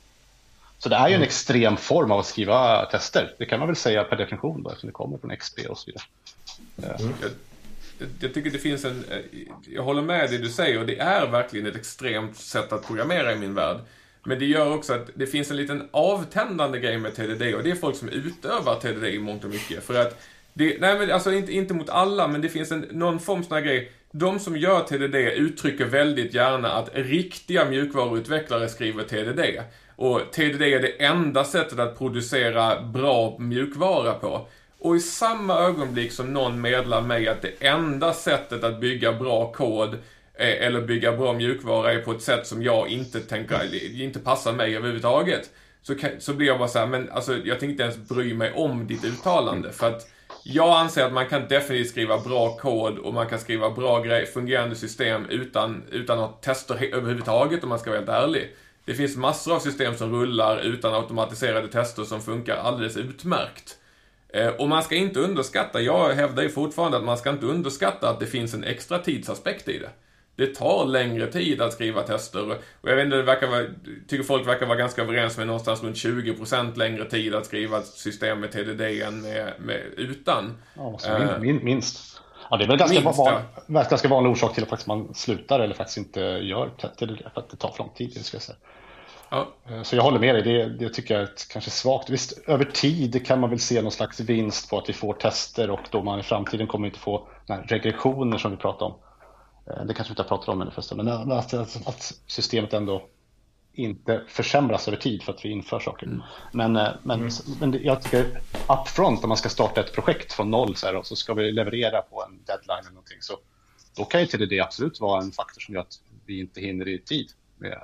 [0.77, 1.27] Så det är ju en mm.
[1.27, 3.35] extrem form av att skriva tester.
[3.37, 5.85] Det kan man väl säga per definition då, eftersom det kommer från XP och så
[5.85, 6.03] vidare.
[7.01, 7.13] Mm.
[8.19, 9.03] Jag, tycker det finns en...
[9.11, 9.17] Eh,
[9.73, 13.33] jag håller med det du säger och det är verkligen ett extremt sätt att programmera
[13.33, 13.77] i min värld.
[14.23, 17.71] Men det gör också att det finns en liten avtändande grej med TDD och det
[17.71, 19.83] är folk som utövar TDD i mångt och mycket.
[19.83, 23.19] För att det, nej men alltså inte, inte mot alla, men det finns en, någon
[23.19, 23.91] form sån här grej.
[24.11, 29.61] De som gör TDD uttrycker väldigt gärna att riktiga mjukvaruutvecklare skriver TDD.
[29.95, 34.47] Och TDD är det enda sättet att producera bra mjukvara på.
[34.83, 39.51] Och i samma ögonblick som någon meddelar mig att det enda sättet att bygga bra
[39.51, 39.93] kod
[40.33, 44.53] eh, eller bygga bra mjukvara är på ett sätt som jag inte tänker, inte passar
[44.53, 45.49] mig överhuvudtaget.
[45.81, 48.53] Så, så blir jag bara så här, men alltså jag tänkte inte ens bry mig
[48.53, 49.71] om ditt uttalande.
[49.71, 50.07] För att
[50.43, 54.25] jag anser att man kan definitivt skriva bra kod och man kan skriva bra grejer,
[54.25, 58.55] fungerande system utan, utan att testa överhuvudtaget om man ska vara helt ärlig.
[58.85, 63.77] Det finns massor av system som rullar utan automatiserade tester som funkar alldeles utmärkt.
[64.33, 68.09] Eh, och man ska inte underskatta, jag hävdar ju fortfarande att man ska inte underskatta
[68.09, 69.89] att det finns en extra tidsaspekt i det.
[70.35, 73.65] Det tar längre tid att skriva tester och jag vet inte, det verkar vara,
[74.07, 77.85] tycker folk verkar vara ganska överens med någonstans runt 20% längre tid att skriva ett
[77.85, 80.57] system med TDD än med, med utan.
[80.75, 82.21] Ja, min, min, minst.
[82.49, 83.83] Ja, det är väl ganska, minst, van, ja.
[83.89, 86.69] ganska vanlig orsak till att faktiskt man slutar eller faktiskt inte gör
[86.99, 88.25] TDD för att det tar för lång tid.
[88.25, 88.57] Ska jag säga.
[89.33, 89.53] Ja.
[89.69, 92.09] Eh, så jag håller med dig, det, det tycker jag är ett, kanske svagt.
[92.09, 95.69] Visst, över tid kan man väl se någon slags vinst på att vi får tester
[95.69, 98.93] och då man i framtiden kommer inte få regressioner som vi pratar om.
[99.67, 102.73] Eh, det kanske vi inte har pratat om ännu förresten, men att, att, att, systemet
[102.73, 103.07] ändå
[103.73, 106.07] inte försämras över tid för att vi inför saker.
[106.07, 106.21] Mm.
[106.51, 107.31] Men, eh, men, mm.
[107.59, 111.07] men jag tycker upfront, om man ska starta ett projekt från noll så här, och
[111.07, 113.33] så ska vi leverera på en deadline eller någonting, så
[113.97, 116.99] då kan ju TDD absolut vara en faktor som gör att vi inte hinner i
[116.99, 117.83] tid med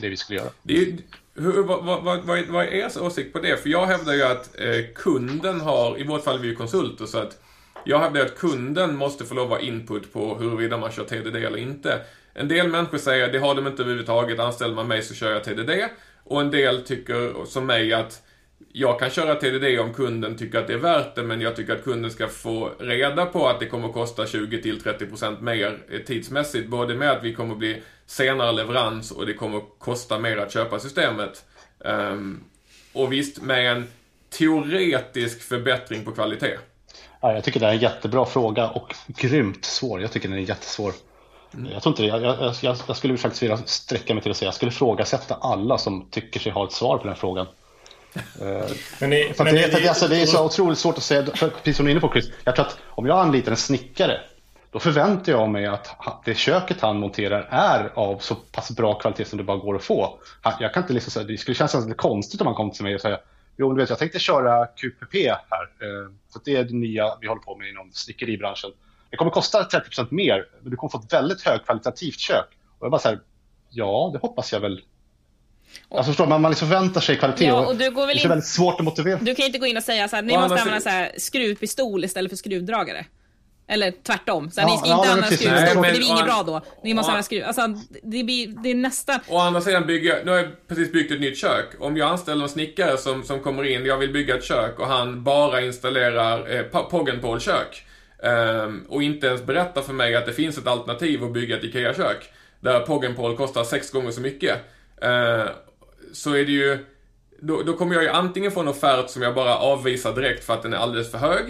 [0.00, 0.50] det vi skulle göra.
[0.62, 0.96] Det är,
[1.34, 3.62] hur, vad, vad, vad, vad är er åsikt på det?
[3.62, 7.06] För jag hävdar ju att eh, kunden har, i vårt fall är vi ju konsulter,
[7.06, 7.42] så att
[7.84, 11.36] jag hävdar att kunden måste få lov att ha input på huruvida man kör TDD
[11.36, 12.00] eller inte.
[12.34, 15.44] En del människor säger det har de inte överhuvudtaget, anställer man mig så kör jag
[15.44, 15.70] TDD.
[16.24, 18.22] Och en del tycker som mig att
[18.72, 21.76] jag kan köra TDD om kunden tycker att det är värt det, men jag tycker
[21.76, 26.68] att kunden ska få reda på att det kommer att kosta 20-30% mer tidsmässigt.
[26.68, 30.36] Både med att vi kommer att bli senare leverans och det kommer att kosta mer
[30.36, 31.44] att köpa systemet.
[31.78, 32.44] Um,
[32.92, 33.86] och visst, med en
[34.38, 36.58] teoretisk förbättring på kvalitet.
[37.20, 40.00] Ja, jag tycker det är en jättebra fråga och grymt svår.
[40.00, 40.92] Jag tycker den är jättesvår.
[41.54, 41.72] Mm.
[41.72, 42.08] Jag, tror inte det.
[42.08, 45.34] Jag, jag, jag, jag, skulle faktiskt vilja sträcka mig till att säga jag skulle frågasätta
[45.34, 47.46] alla som tycker sig ha ett svar på den frågan.
[48.98, 51.76] Men det, men det, det, alltså, det är så otroligt svårt att säga, för, precis
[51.76, 54.20] som du är inne på Chris, jag tror att om jag anlitar en snickare
[54.70, 59.24] då förväntar jag mig att det köket han monterar är av så pass bra kvalitet
[59.24, 60.18] som det bara går att få.
[60.60, 62.94] Jag kan inte liksom säga, det skulle kännas lite konstigt om han kom till mig
[62.94, 63.18] och säger
[63.60, 65.62] Jo, du vet, jag tänkte köra QPP här.
[65.62, 68.70] Eh, för det är det nya vi håller på med inom snickeribranschen.
[69.10, 72.48] Det kommer kosta 30% mer, men du kommer få ett väldigt högkvalitativt kök.
[72.78, 73.20] Och jag bara så här,
[73.70, 74.80] ja, det hoppas jag väl.
[75.90, 78.24] Alltså förstår man, man liksom förväntar sig kvalitet ja, och, du går väl det är
[78.24, 78.28] in...
[78.28, 79.18] väldigt svårt att motivera.
[79.22, 82.04] Du kan inte gå in och säga så här, ni måste använda så här, skruvpistol
[82.04, 83.06] istället för skruvdragare.
[83.70, 84.50] Eller tvärtom.
[84.50, 86.60] Så ja, ni ska inte ja, använda skruvstock, det blir inget bra då.
[86.84, 87.44] Ni måste använda skruv.
[87.44, 87.68] Alltså,
[88.02, 89.20] det, blir, det är nästan...
[89.28, 91.66] Å andra sidan, bygga, nu har jag precis byggt ett nytt kök.
[91.80, 94.86] Om jag anställer en snickare som, som kommer in, jag vill bygga ett kök och
[94.86, 97.82] han bara installerar eh, Poggenpol kök.
[98.22, 101.64] Eh, och inte ens berättar för mig att det finns ett alternativ att bygga ett
[101.64, 102.30] IKEA-kök.
[102.60, 104.58] Där Poggenpol kostar sex gånger så mycket.
[105.02, 105.46] Eh,
[106.12, 106.86] så är det ju...
[107.40, 110.54] Då, då kommer jag ju antingen få en offert som jag bara avvisar direkt för
[110.54, 111.44] att den är alldeles för hög.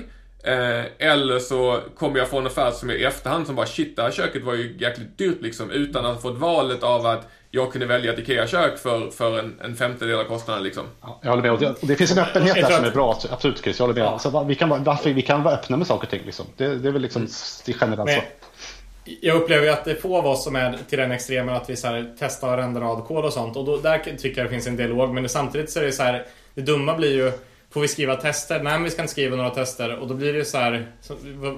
[0.44, 3.96] Eh, eller så kommer jag få en offert som är i efterhand som bara shit,
[3.96, 7.28] det här köket var ju jäkligt dyrt liksom utan att ha fått valet av att
[7.50, 10.84] jag kunde välja ett IKEA-kök för, för en, en femtedel av kostnaden liksom.
[11.00, 11.52] Ja, jag håller med.
[11.52, 13.78] Och det, och det finns en öppenhet där som är bra, absolut Chris.
[13.78, 14.12] Jag håller med.
[14.12, 14.18] Ja.
[14.18, 16.46] Så vi, kan, varför, vi kan vara öppna med saker och ting liksom.
[16.56, 17.32] Det, det är väl liksom mm.
[17.66, 18.20] det generellt så.
[19.04, 21.70] Jag upplever ju att det är få av oss som är till den extremen att
[21.70, 23.56] vi så här, testar varenda rad kod och sånt.
[23.56, 25.14] Och då, där tycker jag det finns en dialog.
[25.14, 27.32] Men samtidigt så är det så här, det dumma blir ju
[27.70, 28.62] Får vi skriva tester?
[28.62, 29.96] Nej, men vi ska inte skriva några tester.
[29.96, 30.86] Och då blir det ju så här.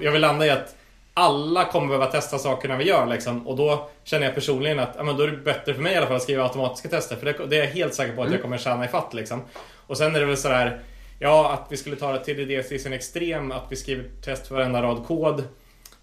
[0.01, 0.77] Jag vill landa i att
[1.15, 3.49] alla kommer behöva testa sakerna vi gör liksom.
[3.49, 5.97] Och då känner jag personligen att ja, men då är det bättre för mig i
[5.97, 7.17] alla fall att skriva automatiska tester.
[7.17, 8.43] För det, det är jag helt säker på att jag mm.
[8.43, 9.43] kommer tjäna ifatt liksom.
[9.87, 10.81] Och sen är det väl sådär
[11.23, 14.55] Ja, att vi skulle ta det TDD till sin extrem, att vi skriver test för
[14.55, 15.45] varenda rad kod.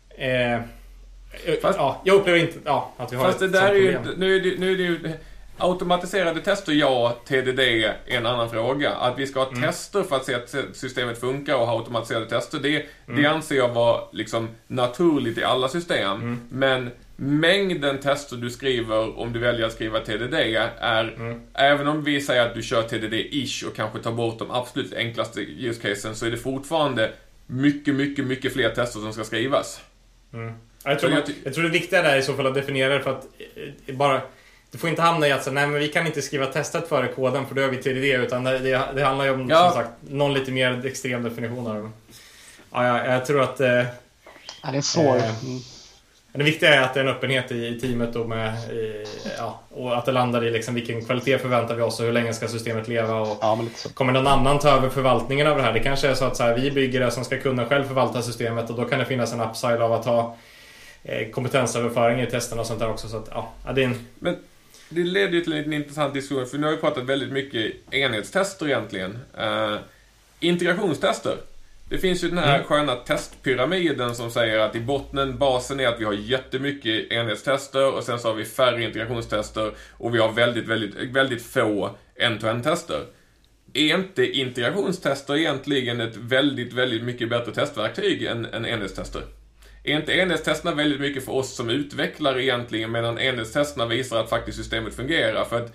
[0.10, 0.60] Eh,
[1.62, 4.00] fast, ja, jag upplever inte ja, att vi har fast ett det där är ju,
[4.18, 5.00] nu är det, nu är det ju
[5.60, 7.18] Automatiserade tester, ja.
[7.26, 8.92] TDD är en annan fråga.
[8.92, 9.62] Att vi ska ha mm.
[9.62, 13.22] tester för att se att systemet funkar och ha automatiserade tester, det, mm.
[13.22, 16.12] det anser jag vara liksom naturligt i alla system.
[16.12, 16.40] Mm.
[16.50, 20.34] Men mängden tester du skriver om du väljer att skriva TDD
[20.80, 21.42] är, mm.
[21.54, 25.42] även om vi säger att du kör TDD-ish och kanske tar bort de absolut enklaste
[25.42, 27.12] use casen, så är det fortfarande
[27.48, 29.82] mycket, mycket, mycket fler tester som ska skrivas.
[30.34, 30.54] Mm.
[30.90, 33.00] Jag, tror man, jag, tror det viktiga där är i så fall att definiera det
[33.00, 33.28] för att
[33.86, 34.22] eh, bara
[34.72, 37.08] du får inte hamna i att så, nej men vi kan inte skriva testet före
[37.08, 39.72] koden för då är vi TDD utan det, det, det handlar ju om ja.
[39.72, 41.90] som sagt någon lite mer extrem definition av det.
[42.72, 43.60] Ja, jag, jag tror att...
[43.60, 43.86] Eh,
[44.64, 45.18] ja, det är svårt.
[45.18, 45.32] Eh,
[46.38, 48.54] det viktiga är att det är en öppenhet i teamet och, med,
[49.38, 52.34] ja, och att det landar i liksom vilken kvalitet förväntar vi oss och hur länge
[52.34, 53.16] ska systemet leva.
[53.16, 53.60] Och ja,
[53.94, 55.74] kommer någon annan ta över förvaltningen av det här?
[55.74, 58.22] Det kanske är så att så här, vi bygger det som ska kunna själv förvalta
[58.22, 60.36] systemet och då kan det finnas en upside av att ha
[61.32, 63.08] kompetensöverföring i testerna och sånt där också.
[63.08, 64.08] Så att, ja, det är en...
[64.20, 64.36] Men
[64.90, 68.68] det leder ju till en intressant diskussion, för nu har vi pratat väldigt mycket enhetstester
[68.68, 69.20] egentligen.
[69.42, 69.78] Uh,
[70.40, 71.38] integrationstester.
[71.90, 72.68] Det finns ju den här mm.
[72.68, 78.04] sköna testpyramiden som säger att i botten, basen är att vi har jättemycket enhetstester och
[78.04, 83.04] sen så har vi färre integrationstester och vi har väldigt, väldigt, väldigt få end-to-end-tester.
[83.74, 89.22] Är inte integrationstester egentligen ett väldigt, väldigt mycket bättre testverktyg än, än enhetstester?
[89.88, 94.58] Är inte enhetstesterna väldigt mycket för oss som utvecklare egentligen medan enhetstesterna visar att faktiskt
[94.58, 95.46] systemet fungerar?
[95.46, 95.74] För att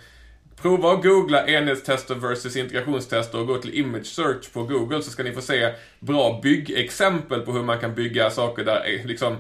[0.63, 5.23] prova att googla enhetstester versus integrationstester och gå till image search på Google så ska
[5.23, 9.37] ni få se bra byggexempel på hur man kan bygga saker där eh, liksom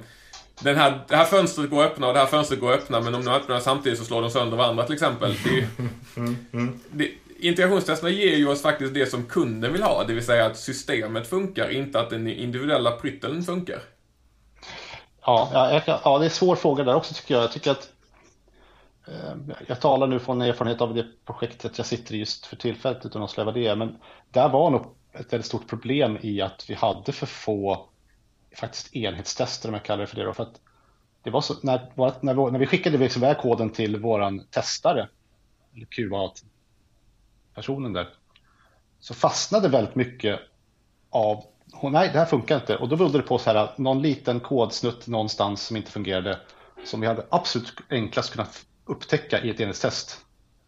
[0.60, 3.00] den här, det här fönstret går att öppna och det här fönstret går att öppna
[3.00, 5.34] men om de öppnar samtidigt så slår de sönder varandra till exempel.
[5.44, 5.66] Det,
[6.90, 7.10] det,
[7.40, 11.26] integrationstesterna ger ju oss faktiskt det som kunden vill ha, det vill säga att systemet
[11.28, 13.82] funkar, inte att den individuella prytteln funkar.
[15.26, 17.42] Ja, ja, ja, det är en svår fråga där också tycker jag.
[17.42, 17.92] Jag tycker att
[19.08, 23.06] eh, jag talar nu från erfarenhet av det projektet jag sitter i just för tillfället
[23.06, 23.76] utan att släva det.
[23.76, 23.96] Men
[24.30, 27.88] där var nog ett väldigt stort problem i att vi hade för få
[28.56, 30.24] faktiskt enhetstester om jag kallar det för det.
[30.24, 30.60] Då, för att
[31.22, 35.08] det var så, när, när, vi, när vi skickade liksom iväg koden till våran testare,
[35.74, 38.08] eller QA-personen där,
[39.00, 40.40] så fastnade väldigt mycket
[41.10, 42.76] av och nej, det här funkar inte.
[42.76, 46.38] Och då berodde det på så här, någon liten kodsnutt någonstans som inte fungerade.
[46.84, 50.20] Som vi hade absolut enklast kunnat upptäcka i ett enhetstest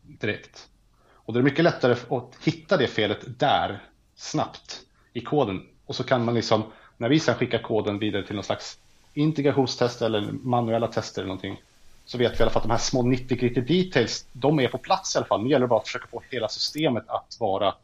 [0.02, 0.68] direkt.
[1.14, 3.82] Och det är mycket lättare att hitta det felet där
[4.16, 4.80] snabbt
[5.12, 5.66] i koden.
[5.86, 6.62] Och så kan man liksom,
[6.96, 8.78] när vi sen skickar koden vidare till någon slags
[9.14, 11.62] integrationstest eller manuella tester eller någonting.
[12.04, 14.68] Så vet vi i alla fall att de här små 90 gritty details, de är
[14.68, 15.42] på plats i alla fall.
[15.42, 17.74] Nu gäller det bara att försöka få hela systemet att vara,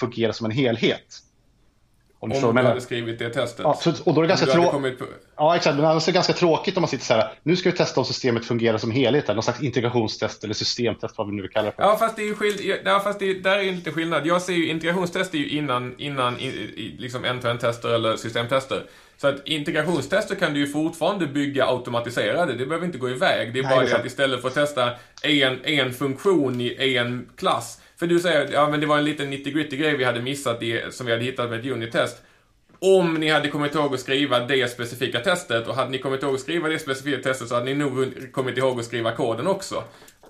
[0.00, 1.22] fungera som en helhet.
[2.20, 3.60] Om, om du hade skrivit det testet.
[3.64, 4.98] Ja, så, och då är det ganska tråkigt.
[4.98, 5.04] På...
[5.36, 5.76] Ja, exakt.
[5.76, 7.32] Men annars är det ganska tråkigt om man sitter så här.
[7.42, 9.28] Nu ska vi testa om systemet fungerar som helhet.
[9.28, 11.82] Någon slags integrationstest eller systemtest, vad vi nu vill kalla det för.
[11.82, 12.78] Ja, fast det är ju skill...
[12.84, 14.26] ja, fast det, där är lite skillnad.
[14.26, 18.82] Jag ser ju integrationstest är ju innan, innan i, liksom end-to-end-tester eller systemtester.
[19.16, 22.54] Så att integrationstester kan du ju fortfarande bygga automatiserade.
[22.54, 23.52] Det behöver inte gå iväg.
[23.52, 24.90] Det är Nej, bara det, det att istället för att testa
[25.22, 29.30] en, en funktion i en klass för du säger, ja men det var en liten
[29.30, 32.22] 90 gritty grej vi hade missat i, som vi hade hittat med ett unit-test.
[32.78, 36.34] Om ni hade kommit ihåg att skriva det specifika testet och hade ni kommit ihåg
[36.34, 39.82] att skriva det specifika testet så hade ni nog kommit ihåg att skriva koden också.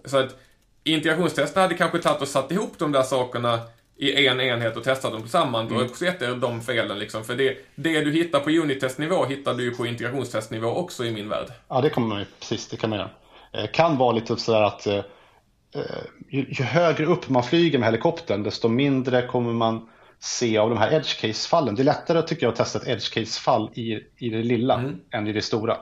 [0.05, 0.37] Så att
[0.85, 3.61] integrationstesterna hade kanske tagit och satt ihop de där sakerna
[3.97, 5.85] i en enhet och testat dem tillsammans mm.
[5.85, 7.25] och sett er de felen liksom.
[7.25, 11.29] För det, det du hittar på unit-testnivå hittar du ju på integrationstestnivå också i min
[11.29, 11.47] värld.
[11.69, 13.11] Ja, det kommer man ju, precis, det kan man göra.
[13.53, 15.05] Eh, kan vara lite sådär att Eh,
[16.29, 19.89] ju, ju, högre upp man flyger med helikoptern desto mindre kommer man
[20.21, 21.75] se av de här edge case-fallen.
[21.75, 25.01] Det är lättare tycker jag att testa ett edge case-fall i, i det lilla mm.
[25.11, 25.77] än i det stora.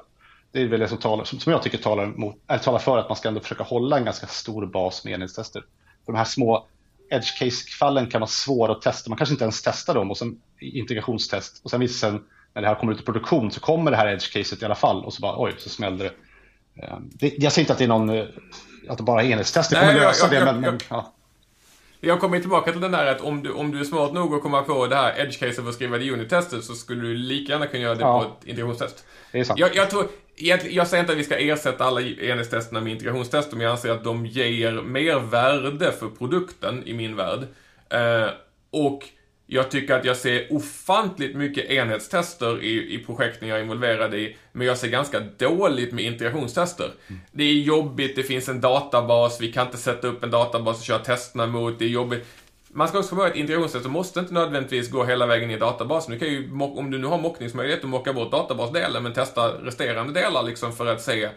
[0.52, 2.98] Det är väl det som, talar, som, som jag tycker talar, mot, eller talar för
[2.98, 5.60] att man ska ändå försöka hålla en ganska stor bas med enhetstester.
[6.04, 6.66] För de här små
[7.10, 9.10] edge case-fallen kan vara svåra att testa.
[9.10, 12.24] Man kanske inte ens testar dem och sen integrationstest och sen visar sen
[12.54, 14.74] när det här kommer ut i produktion så kommer det här edge caset i alla
[14.74, 16.12] fall och så bara oj så smällde det.
[16.82, 18.24] Eh, det jag säger inte att det är någon eh,
[18.88, 20.60] att det bara är enhetstester kommer lösa jag, jag, det.
[20.60, 21.12] Men, jag, ja.
[22.00, 24.42] jag kommer tillbaka till den där att om du, om du är smart nog att
[24.42, 27.66] komma på det här edge-caset för att skriva det unit-testet så skulle du lika gärna
[27.66, 28.22] kunna göra det ja.
[28.22, 29.04] på ett integrationstest.
[29.32, 29.58] Det är sant.
[29.58, 30.08] Jag, jag, tror,
[30.70, 34.04] jag säger inte att vi ska ersätta alla enhetstesterna med integrationstester, men jag anser att
[34.04, 37.40] de ger mer värde för produkten i min värld.
[37.90, 38.30] Eh,
[38.70, 39.08] och
[39.46, 44.36] jag tycker att jag ser ofantligt mycket enhetstester i, i projekten jag är involverad i,
[44.52, 46.90] men jag ser ganska dåligt med integrationstester.
[47.06, 47.20] Mm.
[47.32, 50.84] Det är jobbigt, det finns en databas, vi kan inte sätta upp en databas och
[50.84, 52.26] köra testerna mot, det är jobbigt.
[52.68, 56.12] man ska också komma ihåg att integrationstester måste inte nödvändigtvis gå hela vägen i databasen.
[56.12, 60.20] Du kan ju, om du nu har mockningsmöjlighet, att mocka bort databasdelen men testa resterande
[60.20, 61.28] delar liksom för att se,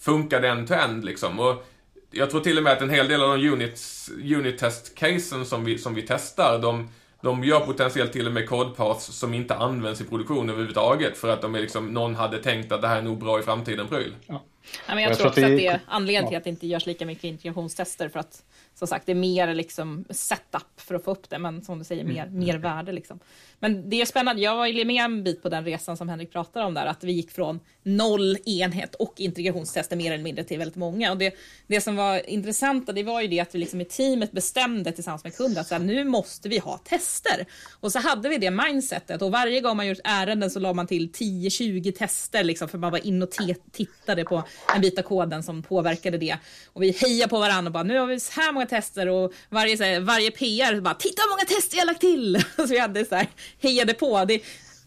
[0.00, 1.40] funkar den to end liksom?
[1.40, 1.66] Och
[2.10, 3.80] jag tror till och med att en hel del av de unit,
[4.22, 6.88] unit test-casen som vi, som vi testar, de,
[7.22, 11.42] de gör potentiellt till och med code som inte används i produktion överhuvudtaget för att
[11.42, 14.14] de är liksom, någon hade tänkt att det här är nog bra i framtiden pryl.
[14.26, 14.42] Ja.
[14.88, 16.86] Ja, men jag, jag tror också att det är anledningen till att det inte görs
[16.86, 18.42] lika mycket integrationstester för att
[18.74, 21.84] som sagt, det är mer liksom setup för att få upp det, men som du
[21.84, 22.38] säger, mer, mm.
[22.38, 22.92] mer värde.
[22.92, 23.18] Liksom.
[23.58, 26.64] Men det är spännande, jag var med en bit på den resan som Henrik pratar
[26.64, 30.76] om där, att vi gick från noll enhet och integrationstester mer eller mindre till väldigt
[30.76, 31.10] många.
[31.10, 31.34] Och det,
[31.66, 35.24] det som var intressant, det var ju det att vi liksom i teamet bestämde tillsammans
[35.24, 37.46] med kunden att så här, nu måste vi ha tester.
[37.80, 40.86] Och så hade vi det mindsetet och varje gång man gjort ärenden så la man
[40.86, 43.30] till 10-20 tester liksom, för man var in och
[43.72, 44.44] tittade på
[44.74, 46.36] en bit av koden som påverkade det.
[46.66, 49.32] Och vi hejade på varandra och bara, nu har vi så här många tester och
[49.50, 52.44] varje, så här, varje PR bara, titta hur många tester jag lagt till!
[52.56, 53.26] så vi hade så här,
[53.60, 54.24] hejade på.
[54.24, 54.40] Det,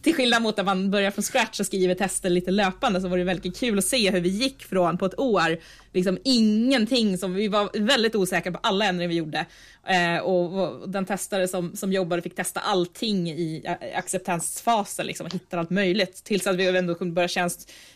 [0.06, 3.18] till skillnad mot att man börjar från scratch och skriver tester lite löpande så var
[3.18, 5.58] det väldigt kul att se hur vi gick från på ett år,
[5.94, 9.46] liksom ingenting som, vi var väldigt osäkra på alla ändringar vi gjorde.
[9.88, 15.26] Eh, och, och, den testare som, som jobbade fick testa allting i eh, acceptansfasen, liksom,
[15.26, 16.24] och hitta allt möjligt.
[16.24, 17.50] Tills att vi ändå kunde börja känna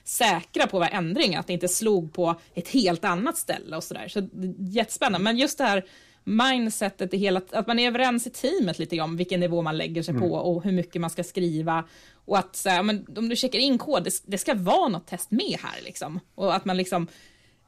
[0.04, 4.08] säkra på varje ändring, att det inte slog på ett helt annat ställe och sådär.
[4.08, 4.28] Så, så
[4.60, 5.24] jättespännande.
[5.24, 5.86] Men just det här
[6.24, 10.04] mindsetet i hela, att man är överens i teamet lite om vilken nivå man lägger
[10.04, 10.30] sig mm.
[10.30, 11.84] på och hur mycket man ska skriva.
[12.26, 15.08] Och att så här, men, om du checkar in kod, det, det, ska vara något
[15.08, 16.20] test med här liksom.
[16.36, 17.08] Och att man liksom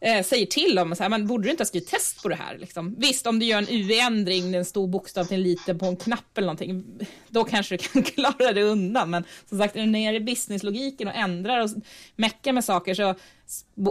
[0.01, 2.35] eh, säger till dem, så här, man borde du inte ha skrivit test på det
[2.35, 2.57] här?
[2.57, 2.95] Liksom.
[2.97, 6.37] Visst, om du gör en UV-ändring, en stor bokstav till en liten på en knapp
[6.37, 6.85] eller någonting,
[7.27, 8.03] då kanske du kan
[8.35, 9.09] klara det undan.
[9.09, 11.69] Men som sagt, när du är nere i businesslogiken och ändrar och
[12.15, 13.15] meckar med saker, så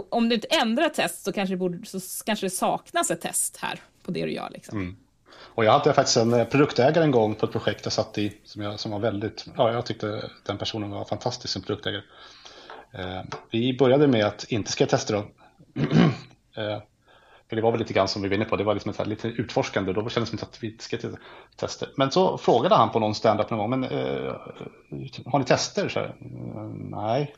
[0.09, 3.57] om du inte ändrar test så kanske, det borde, så kanske det saknas ett test
[3.57, 4.49] här på det du gör.
[4.51, 4.77] Liksom.
[4.77, 4.95] Mm.
[5.53, 8.37] Och jag hade faktiskt en eh, produktägare en gång på ett projekt jag satt i
[8.43, 12.01] som, jag, som var väldigt, ja jag tyckte den personen var fantastisk som produktägare.
[12.93, 13.21] Eh,
[13.51, 15.19] vi började med att inte skriva tester då.
[16.61, 16.81] eh,
[17.49, 19.07] för det var väl lite grann som vi var inne på, det var liksom ett
[19.07, 21.17] lite utforskande, då kändes det som att vi skrev
[21.55, 21.89] tester.
[21.95, 24.35] Men så frågade han på någon standup någon gång, men eh,
[25.25, 25.89] har ni tester?
[25.89, 26.15] Så här,
[26.89, 27.35] Nej,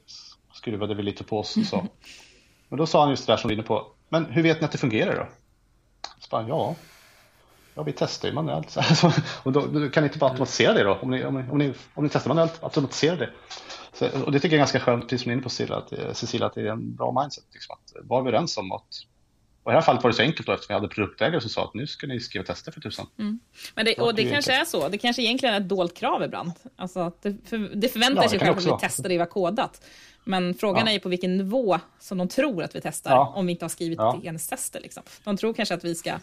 [0.54, 1.86] skruvade vi lite på oss och sa.
[2.70, 4.62] Men då sa han just det där som vi är inne på, men hur vet
[4.62, 5.28] ni att det fungerar då?
[6.30, 6.76] Bara, ja,
[7.76, 8.78] ja, vi testar ju manuellt.
[8.78, 9.14] Alltså,
[9.44, 10.94] och då, då, kan ni inte bara automatisera det då?
[11.02, 13.30] Om ni, om ni, om ni, om ni testar manuellt, automatisera det.
[13.94, 15.78] Så, och det tycker jag är ganska skönt, precis som ni är inne på Cecilia,
[15.78, 17.44] att, Cecilia, att det är en bra mindset.
[17.54, 18.88] Liksom, att vara överens om att
[19.64, 21.50] och i det här fallet var det så enkelt då, eftersom vi hade produktägare som
[21.50, 23.08] sa att nu ska ni skriva tester för tusan.
[23.20, 23.40] Mm.
[23.76, 24.68] Men det, och det, det kanske enkelt.
[24.68, 24.90] är så.
[24.90, 26.52] Det kanske egentligen är ett dolt krav ibland.
[26.76, 29.86] Alltså det, för, det förväntar ja, sig själv att vi testar det vi har kodat.
[30.24, 30.90] Men frågan ja.
[30.90, 33.34] är ju på vilken nivå som de tror att vi testar ja.
[33.36, 34.22] om vi inte har skrivit ja.
[34.24, 34.80] enhetstester.
[34.80, 35.04] Liksom.
[35.24, 36.20] De tror kanske att vi ska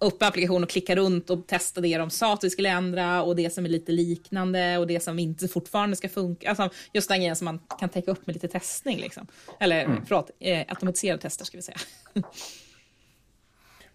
[0.00, 3.36] upp applikationen och klicka runt och testa det de sa att vi skulle ändra och
[3.36, 6.48] det som är lite liknande och det som inte fortfarande ska funka.
[6.48, 8.98] Alltså just den grejen som man kan täcka upp med lite testning.
[8.98, 9.26] Liksom.
[9.60, 10.02] Eller mm.
[10.06, 11.78] förlåt, eh, automatiserade tester ska vi säga.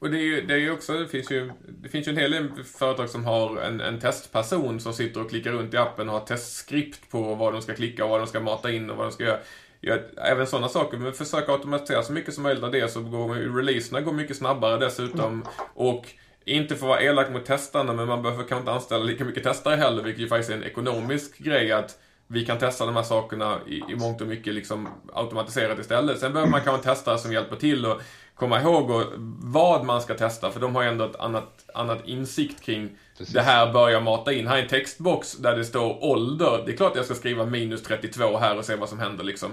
[0.03, 2.17] Och det är ju, det är ju också, det finns ju, det finns ju en
[2.17, 6.09] hel del företag som har en, en testperson som sitter och klickar runt i appen
[6.09, 8.97] och har testskript på vad de ska klicka och vad de ska mata in och
[8.97, 9.39] vad de ska göra.
[9.81, 13.35] Ja, även sådana saker, men försök automatisera så mycket som möjligt av det så går
[13.35, 15.45] releaserna går mycket snabbare dessutom.
[15.73, 16.05] Och
[16.45, 19.43] inte för att vara elak mot testarna, men man behöver kanske inte anställa lika mycket
[19.43, 23.03] testare heller, vilket ju faktiskt är en ekonomisk grej att vi kan testa de här
[23.03, 26.19] sakerna i, i mångt och mycket liksom automatiserat istället.
[26.19, 28.01] Sen behöver man kanske testare som hjälper till och
[28.35, 29.03] komma ihåg och,
[29.39, 33.33] vad man ska testa, för de har ju ändå ett annat, annat insikt kring Precis.
[33.33, 34.47] det här bör jag mata in.
[34.47, 36.63] Här är en textbox där det står ålder.
[36.65, 39.51] Det är klart jag ska skriva minus 32 här och se vad som händer liksom.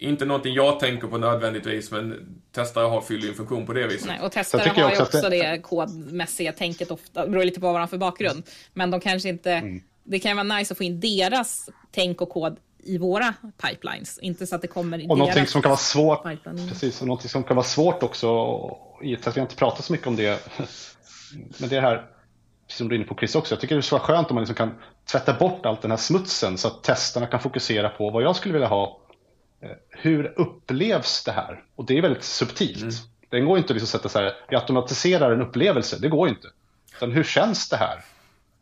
[0.00, 3.86] Inte någonting jag tänker på nödvändigtvis, men testare har, fyller ju en funktion på det
[3.86, 4.06] viset.
[4.06, 5.50] Nej, och testare har ju också, också det...
[5.50, 8.42] det kodmässiga tänket ofta, beror lite på vad man har för bakgrund.
[8.72, 9.82] Men de kanske inte, mm.
[10.04, 12.56] det kan vara nice att få in deras tänk och kod
[12.88, 14.18] i våra pipelines.
[14.18, 16.22] Inte så att det kommer i och någonting som kan vara svårt,
[16.68, 18.28] precis, och någonting som kan vara svårt också,
[19.02, 20.50] i att vi inte pratat så mycket om det,
[21.58, 22.06] men det här,
[22.66, 24.42] som du är inne på Chris också, jag tycker det skulle vara skönt om man
[24.42, 24.74] liksom kan
[25.12, 28.52] tvätta bort allt den här smutsen så att testarna kan fokusera på vad jag skulle
[28.52, 29.00] vilja ha.
[29.62, 31.64] Eh, hur upplevs det här?
[31.76, 32.82] Och det är väldigt subtilt.
[32.82, 32.94] Mm.
[33.30, 36.48] Det går inte att liksom sätta så här, vi automatiserar en upplevelse, det går inte.
[36.96, 38.04] Utan hur känns det här?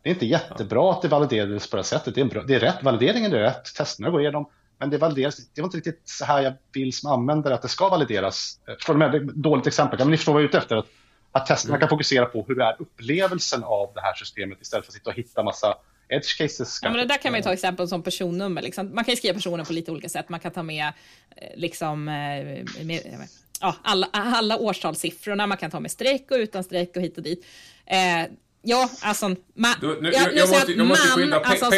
[0.03, 2.15] Det är inte jättebra att det validerades på det sättet.
[2.15, 4.49] Det är, bra, det är rätt, valideringen är rätt, testerna går igenom.
[4.79, 7.67] Men det valideras, det var inte riktigt så här jag vill som användare att det
[7.67, 8.59] ska valideras.
[8.65, 9.11] Förstår du med?
[9.11, 10.75] Det är ett dåligt exempel, men ni förstår vad jag är ute efter.
[10.75, 10.87] Att,
[11.31, 11.79] att testerna mm.
[11.79, 15.15] kan fokusera på hur är upplevelsen av det här systemet istället för att sitta och
[15.15, 15.75] hitta massa
[16.09, 16.79] edge cases.
[16.81, 18.61] Ja, men det där kan man ju ta exempel som personnummer.
[18.61, 18.95] Liksom.
[18.95, 20.29] Man kan skriva personer på lite olika sätt.
[20.29, 20.93] Man kan ta med
[21.35, 23.27] eh, liksom, eh, med,
[23.61, 25.47] ja, alla, alla årstalssiffrorna.
[25.47, 27.45] Man kan ta med streck och utan streck och hit och dit.
[27.85, 28.31] Eh,
[28.69, 31.71] Ja, alltså man, Du, nu- jag, jag- jag måste- jag måste man, alltså som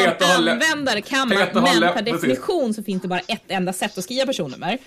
[0.52, 4.26] användare kan man, men per definition så finns det bara ett enda sätt att skriva
[4.26, 4.78] personnummer.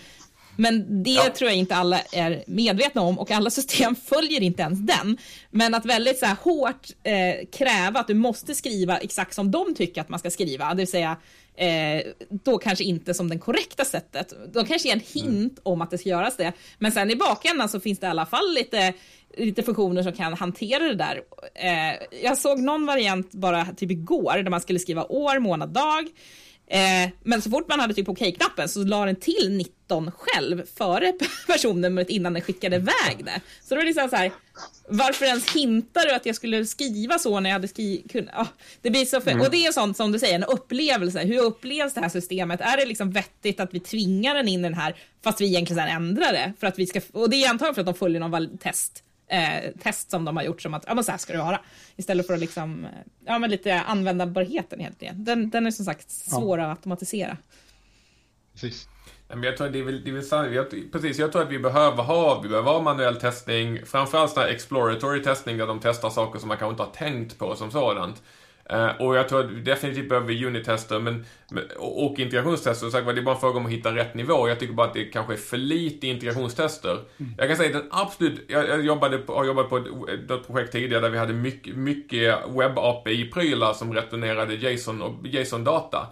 [0.56, 1.22] Men det Ja.
[1.36, 5.16] tror jag inte alla är medvetna om och alla system följer inte ens den.
[5.50, 9.74] Men att väldigt så här hårt eh, kräva att du måste skriva exakt som de
[9.74, 11.16] tycker att man ska skriva, det vill säga
[11.56, 14.32] eh, då kanske inte som det korrekta sättet.
[14.54, 17.68] De kanske ger en hint om att det ska göras det, men sen i bakändan
[17.68, 18.92] så finns det i alla fall lite
[19.36, 21.20] lite funktioner som kan hantera det där.
[21.54, 26.08] Eh, jag såg någon variant bara typ igår där man skulle skriva år, månad, dag.
[26.66, 31.12] Eh, men så fort man hade typ okej-knappen så la den till 19 själv före
[31.46, 33.40] personnumret innan den skickade iväg det.
[33.62, 34.32] Så då är det liksom så här,
[34.88, 38.46] varför ens hintar du att jag skulle skriva så när jag hade skrivit, ah,
[38.82, 41.94] det blir så för, och det är sånt som du säger, en upplevelse, hur upplevs
[41.94, 42.60] det här systemet?
[42.60, 45.82] Är det liksom vettigt att vi tvingar den in i den här fast vi egentligen
[45.82, 46.52] sen ändrar det?
[46.60, 49.02] För att vi ska, och det är antagligen för att de följer någon test
[49.32, 51.60] eh, test som de har gjort som att ja, men så här ska det vara.
[51.96, 52.90] Istället för att liksom, eh,
[53.26, 55.26] ja men lite användbarheten helt enkelt.
[55.26, 57.36] Den, den är som sagt svår att automatisera.
[58.52, 58.88] Precis.
[59.28, 60.54] Men jag tror det är väl, det är väl sant.
[60.54, 64.42] Jag, precis, jag tror att vi behöver ha, vi behöver ha manuell testning, framförallt sån
[64.42, 67.70] här exploratory testning där de testar saker som man kanske inte har tänkt på som
[67.70, 68.22] sådant.
[68.70, 72.90] Eh, och jag tror att vi definitivt behöver unit-tester men, men, och, integrationstester.
[72.90, 74.48] Sagt, var, det är bara en fråga om att hitta rätt nivå.
[74.48, 76.98] Jag tycker bara att det kanske är för lite integrationstester.
[77.38, 80.46] Jag kan säga att den absolut, jag, jag jobbade på, har jobbat på ett, ett
[80.46, 86.06] projekt tidigare där vi hade mycket, mycket webb-API-prylar som returnerade JSON och JSON-data.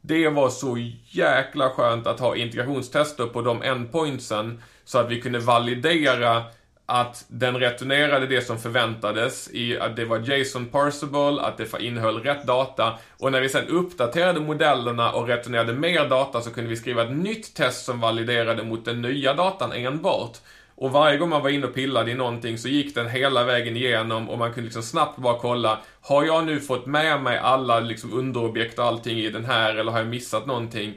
[0.00, 5.38] Det var så jäkla skönt att ha integrationstester på de endpointsen så att vi kunde
[5.38, 6.42] validera
[6.86, 12.22] att den returnerade det som förväntades i att det var JSON parsable, att det innehöll
[12.22, 16.76] rätt data och när vi sen uppdaterade modellerna och returnerade mer data så kunde vi
[16.76, 20.38] skriva ett nytt test som validerade mot den nya datan enbart.
[20.76, 23.76] Och varje gång man var inne och pillade i någonting så gick den hela vägen
[23.76, 27.80] igenom och man kunde liksom snabbt bara kolla Har jag nu fått med mig alla
[27.80, 30.94] liksom underobjekt och allting i den här eller har jag missat någonting?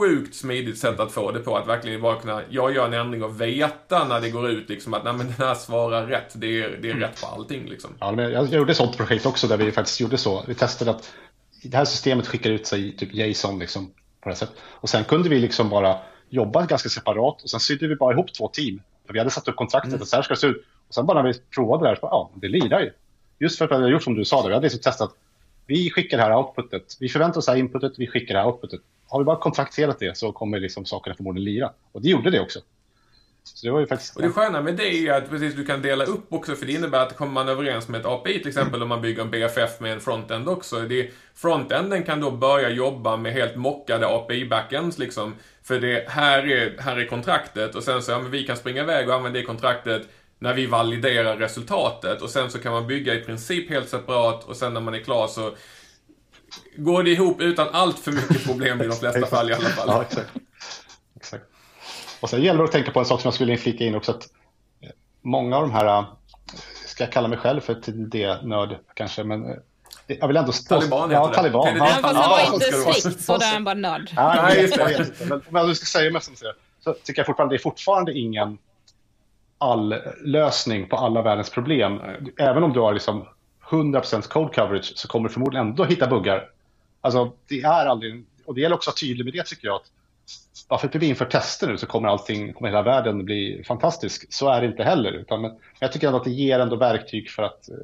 [0.00, 3.22] Sjukt smidigt sätt att få det på, att verkligen bara kunna, jag gör en ändring
[3.22, 6.62] och veta när det går ut liksom att nej men den här svarar rätt, det
[6.62, 7.90] är, det är rätt på allting liksom.
[8.00, 10.44] Ja, men jag, jag gjorde ett sånt projekt också där vi faktiskt gjorde så.
[10.48, 11.12] Vi testade att
[11.62, 13.90] det här systemet skickar ut sig typ JSON liksom
[14.20, 14.56] på det sättet.
[14.62, 15.98] Och sen kunde vi liksom bara
[16.28, 18.82] jobba ganska separat och sen sydde vi bara ihop två team.
[19.06, 20.00] För vi hade satt upp kontraktet Mm.
[20.00, 20.64] och så här ska det se ut.
[20.88, 22.90] Och sen bara när vi provade det här så bara, ja, det lirar ju.
[23.38, 24.48] Just för att vi hade gjort som du sa, där.
[24.48, 25.10] vi hade liksom testat.
[25.66, 26.96] Vi skickar det här outputet.
[27.00, 28.80] Vi förväntar oss det här inputet, vi skickar det här outputet.
[29.10, 31.72] Har vi bara kontrakterat det så kommer liksom sakerna förmodligen lira.
[31.92, 32.60] Och det gjorde det också.
[33.44, 34.16] Så det var ju faktiskt...
[34.16, 36.66] Och det sköna med det är ju att precis du kan dela upp också för
[36.66, 39.30] det innebär att kommer man överens med ett API till exempel om man bygger en
[39.30, 40.80] BFF med en frontend också.
[40.80, 45.34] Det, frontenden kan då börja jobba med helt mockade API-backends liksom.
[45.62, 48.82] För det här är, här är kontraktet och sen så, ja men vi kan springa
[48.82, 50.02] iväg och använda det kontraktet
[50.38, 54.56] när vi validerar resultatet och sen så kan man bygga i princip helt separat och
[54.56, 55.50] sen när man är klar så
[56.76, 59.88] går det ihop utan allt för mycket problem i de flesta fall i alla fall.
[59.88, 60.30] Ja, exakt.
[61.16, 61.44] exakt.
[62.20, 64.12] Och sen gäller det att tänka på en sak som jag skulle flika in också.
[64.12, 64.28] Att
[65.22, 66.04] många av de här,
[66.86, 69.56] ska jag kalla mig själv för TDD-nörd kanske, men eh,
[70.06, 70.52] jag vill ändå...
[70.52, 71.36] Taliban ja, heter det.
[71.36, 71.66] taliban.
[71.66, 71.78] TDD.
[71.78, 74.10] Ja, Även fast han var så inte det strikt så där är han bara nörd.
[74.16, 74.84] Nej, just det.
[74.84, 75.24] vet inte.
[75.24, 78.12] Men om jag ska säga mest som säger, så tycker jag fortfarande det är fortfarande
[78.12, 78.58] ingen
[79.58, 79.94] all
[80.24, 82.00] lösning på alla världens problem.
[82.38, 83.26] Även om du har liksom
[83.70, 86.50] 100% code coverage så kommer du förmodligen ändå hitta buggar.
[87.00, 89.76] Alltså, det är aldrig, och det gäller också att vara tydlig med det tycker jag.
[89.76, 89.90] Att
[90.68, 94.32] varför vi inför tester nu så kommer allting, kommer hela världen bli fantastisk.
[94.32, 95.12] Så är det inte heller.
[95.12, 97.76] Utan, men jag tycker ändå att det ger ändå verktyg för att eh,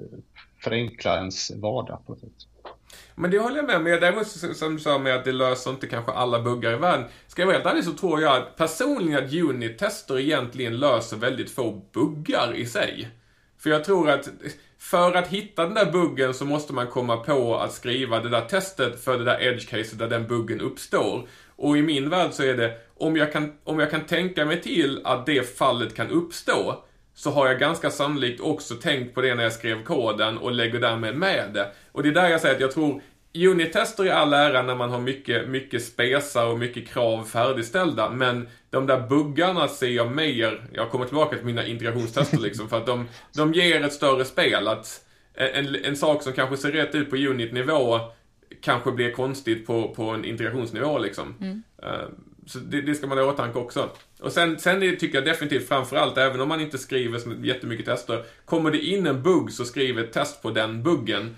[0.65, 1.99] förenkla ens vardag.
[2.07, 2.31] På sätt.
[3.15, 3.85] Men det håller jag med om.
[3.85, 4.27] Däremot
[4.57, 7.07] som du sa med att det löser inte kanske alla buggar i världen.
[7.27, 11.51] Ska jag vara helt ärlig så tror jag att personligen att unit-tester egentligen löser väldigt
[11.51, 13.09] få buggar i sig.
[13.59, 14.29] För jag tror att
[14.91, 18.41] för att hitta den där buggen så måste man komma på att skriva det där
[18.41, 21.29] testet för det där edge-caset där den buggen uppstår.
[21.57, 24.63] Och i min värld så är det, om jag kan, om jag kan tänka mig
[24.63, 26.85] till att det fallet kan uppstå,
[27.15, 30.81] så har jag ganska sannolikt också tänkt på det när jag skrev koden och lägger
[30.81, 31.73] därmed med det.
[31.93, 33.03] Och det är där jag säger att jag tror
[33.37, 38.49] Unit-tester i all ära när man har mycket, mycket spesar och mycket krav färdigställda, men
[38.71, 42.87] de där buggarna ser jag mer, jag kommer tillbaka till mina integrationstester liksom, för att
[42.87, 44.69] de, de ger ett större spel.
[44.69, 48.01] Att en, en sak som kanske ser rätt ut på unit-nivå
[48.63, 51.35] kanske blir konstigt på, på en integrationsnivå liksom.
[51.83, 52.09] Eh,
[52.47, 53.91] Så det, det ska man ha i åtanke också.
[54.21, 58.25] Och sen, sen är, tycker jag definitivt framförallt, även om man inte skriver jättemycket tester,
[58.45, 61.37] kommer det in en bugg så skriv ett test på den buggen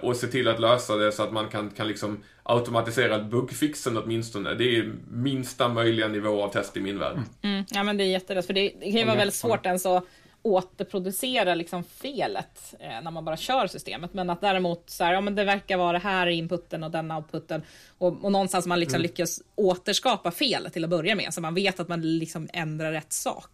[0.00, 4.54] och se till att lösa det så att man kan, kan liksom automatisera bugfixen åtminstone.
[4.54, 7.18] Det är minsta möjliga nivå av test i min värld.
[7.42, 9.86] Mm, ja men det är jätterätt för det, det kan ju vara väldigt svårt ens
[9.86, 10.04] att
[10.42, 14.14] återproducera liksom felet eh, när man bara kör systemet.
[14.14, 17.10] Men att däremot så här, ja men det verkar vara det här inputen och den
[17.10, 17.62] outputen.
[17.98, 19.02] Och, och någonstans man liksom mm.
[19.02, 21.34] lyckas återskapa felet till att börja med.
[21.34, 23.50] Så man vet att man liksom ändrar rätt sak.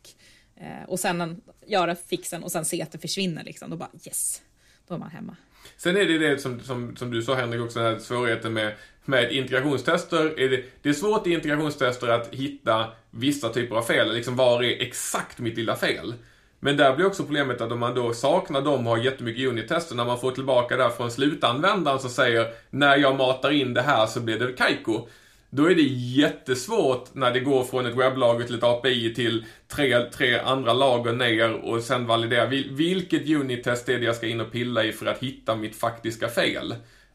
[0.57, 3.71] Eh, och sen göra fixen och sen se att det försvinner liksom.
[3.71, 4.43] Då bara yes,
[4.89, 5.37] då är man hemma.
[5.77, 8.75] Sen är det det som, som, som du sa Henrik också, den här svårigheten med,
[9.05, 10.41] med integrationstester.
[10.41, 14.63] Är det, det är svårt i integrationstester att hitta vissa typer av fel, liksom var
[14.63, 16.15] är exakt mitt lilla fel?
[16.61, 19.95] Men där blir också problemet att om man då saknar dem och har jättemycket unit-tester,
[19.95, 24.07] när man får tillbaka där från slutanvändaren som säger när jag matar in det här
[24.07, 25.09] så blir det Kaiko.
[25.57, 30.01] Då är det jättesvårt när det går från ett webblager till ett API till tre,
[30.11, 32.47] tre andra lager ner och sen validera.
[32.71, 36.29] Vilket unit-test är det jag ska in och pilla i för att hitta mitt faktiska
[36.29, 36.75] fel?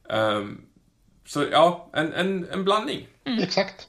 [0.10, 0.62] Um,
[1.26, 3.08] så ja, en, en, en blandning.
[3.26, 3.44] Mm.
[3.44, 3.88] Exakt.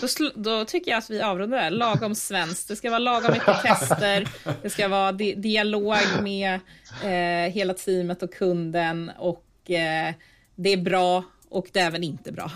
[0.00, 1.70] Då, då, tycker jag att vi avrundar det.
[1.70, 2.68] Lagom svenskt.
[2.68, 4.28] Det ska vara lagom mycket tester.
[4.62, 6.60] Det ska vara di dialog med
[7.02, 9.10] eh, hela teamet och kunden.
[9.18, 10.14] Och eh,
[10.54, 12.50] det är bra och det är även inte bra.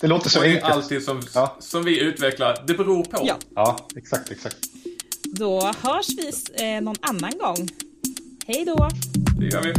[0.00, 0.64] Det låter så enkelt.
[0.64, 1.56] alltid som, ja.
[1.60, 2.64] som vi utvecklar.
[2.66, 3.22] Det beror på.
[3.26, 4.56] Ja, ja exakt, exakt.
[5.24, 6.32] Då hörs vi
[6.64, 7.68] eh, någon annan gång.
[8.46, 8.88] Hej då.
[9.38, 9.72] Det gör vi.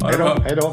[0.00, 0.42] Ha Hej då.
[0.42, 0.72] Hej då.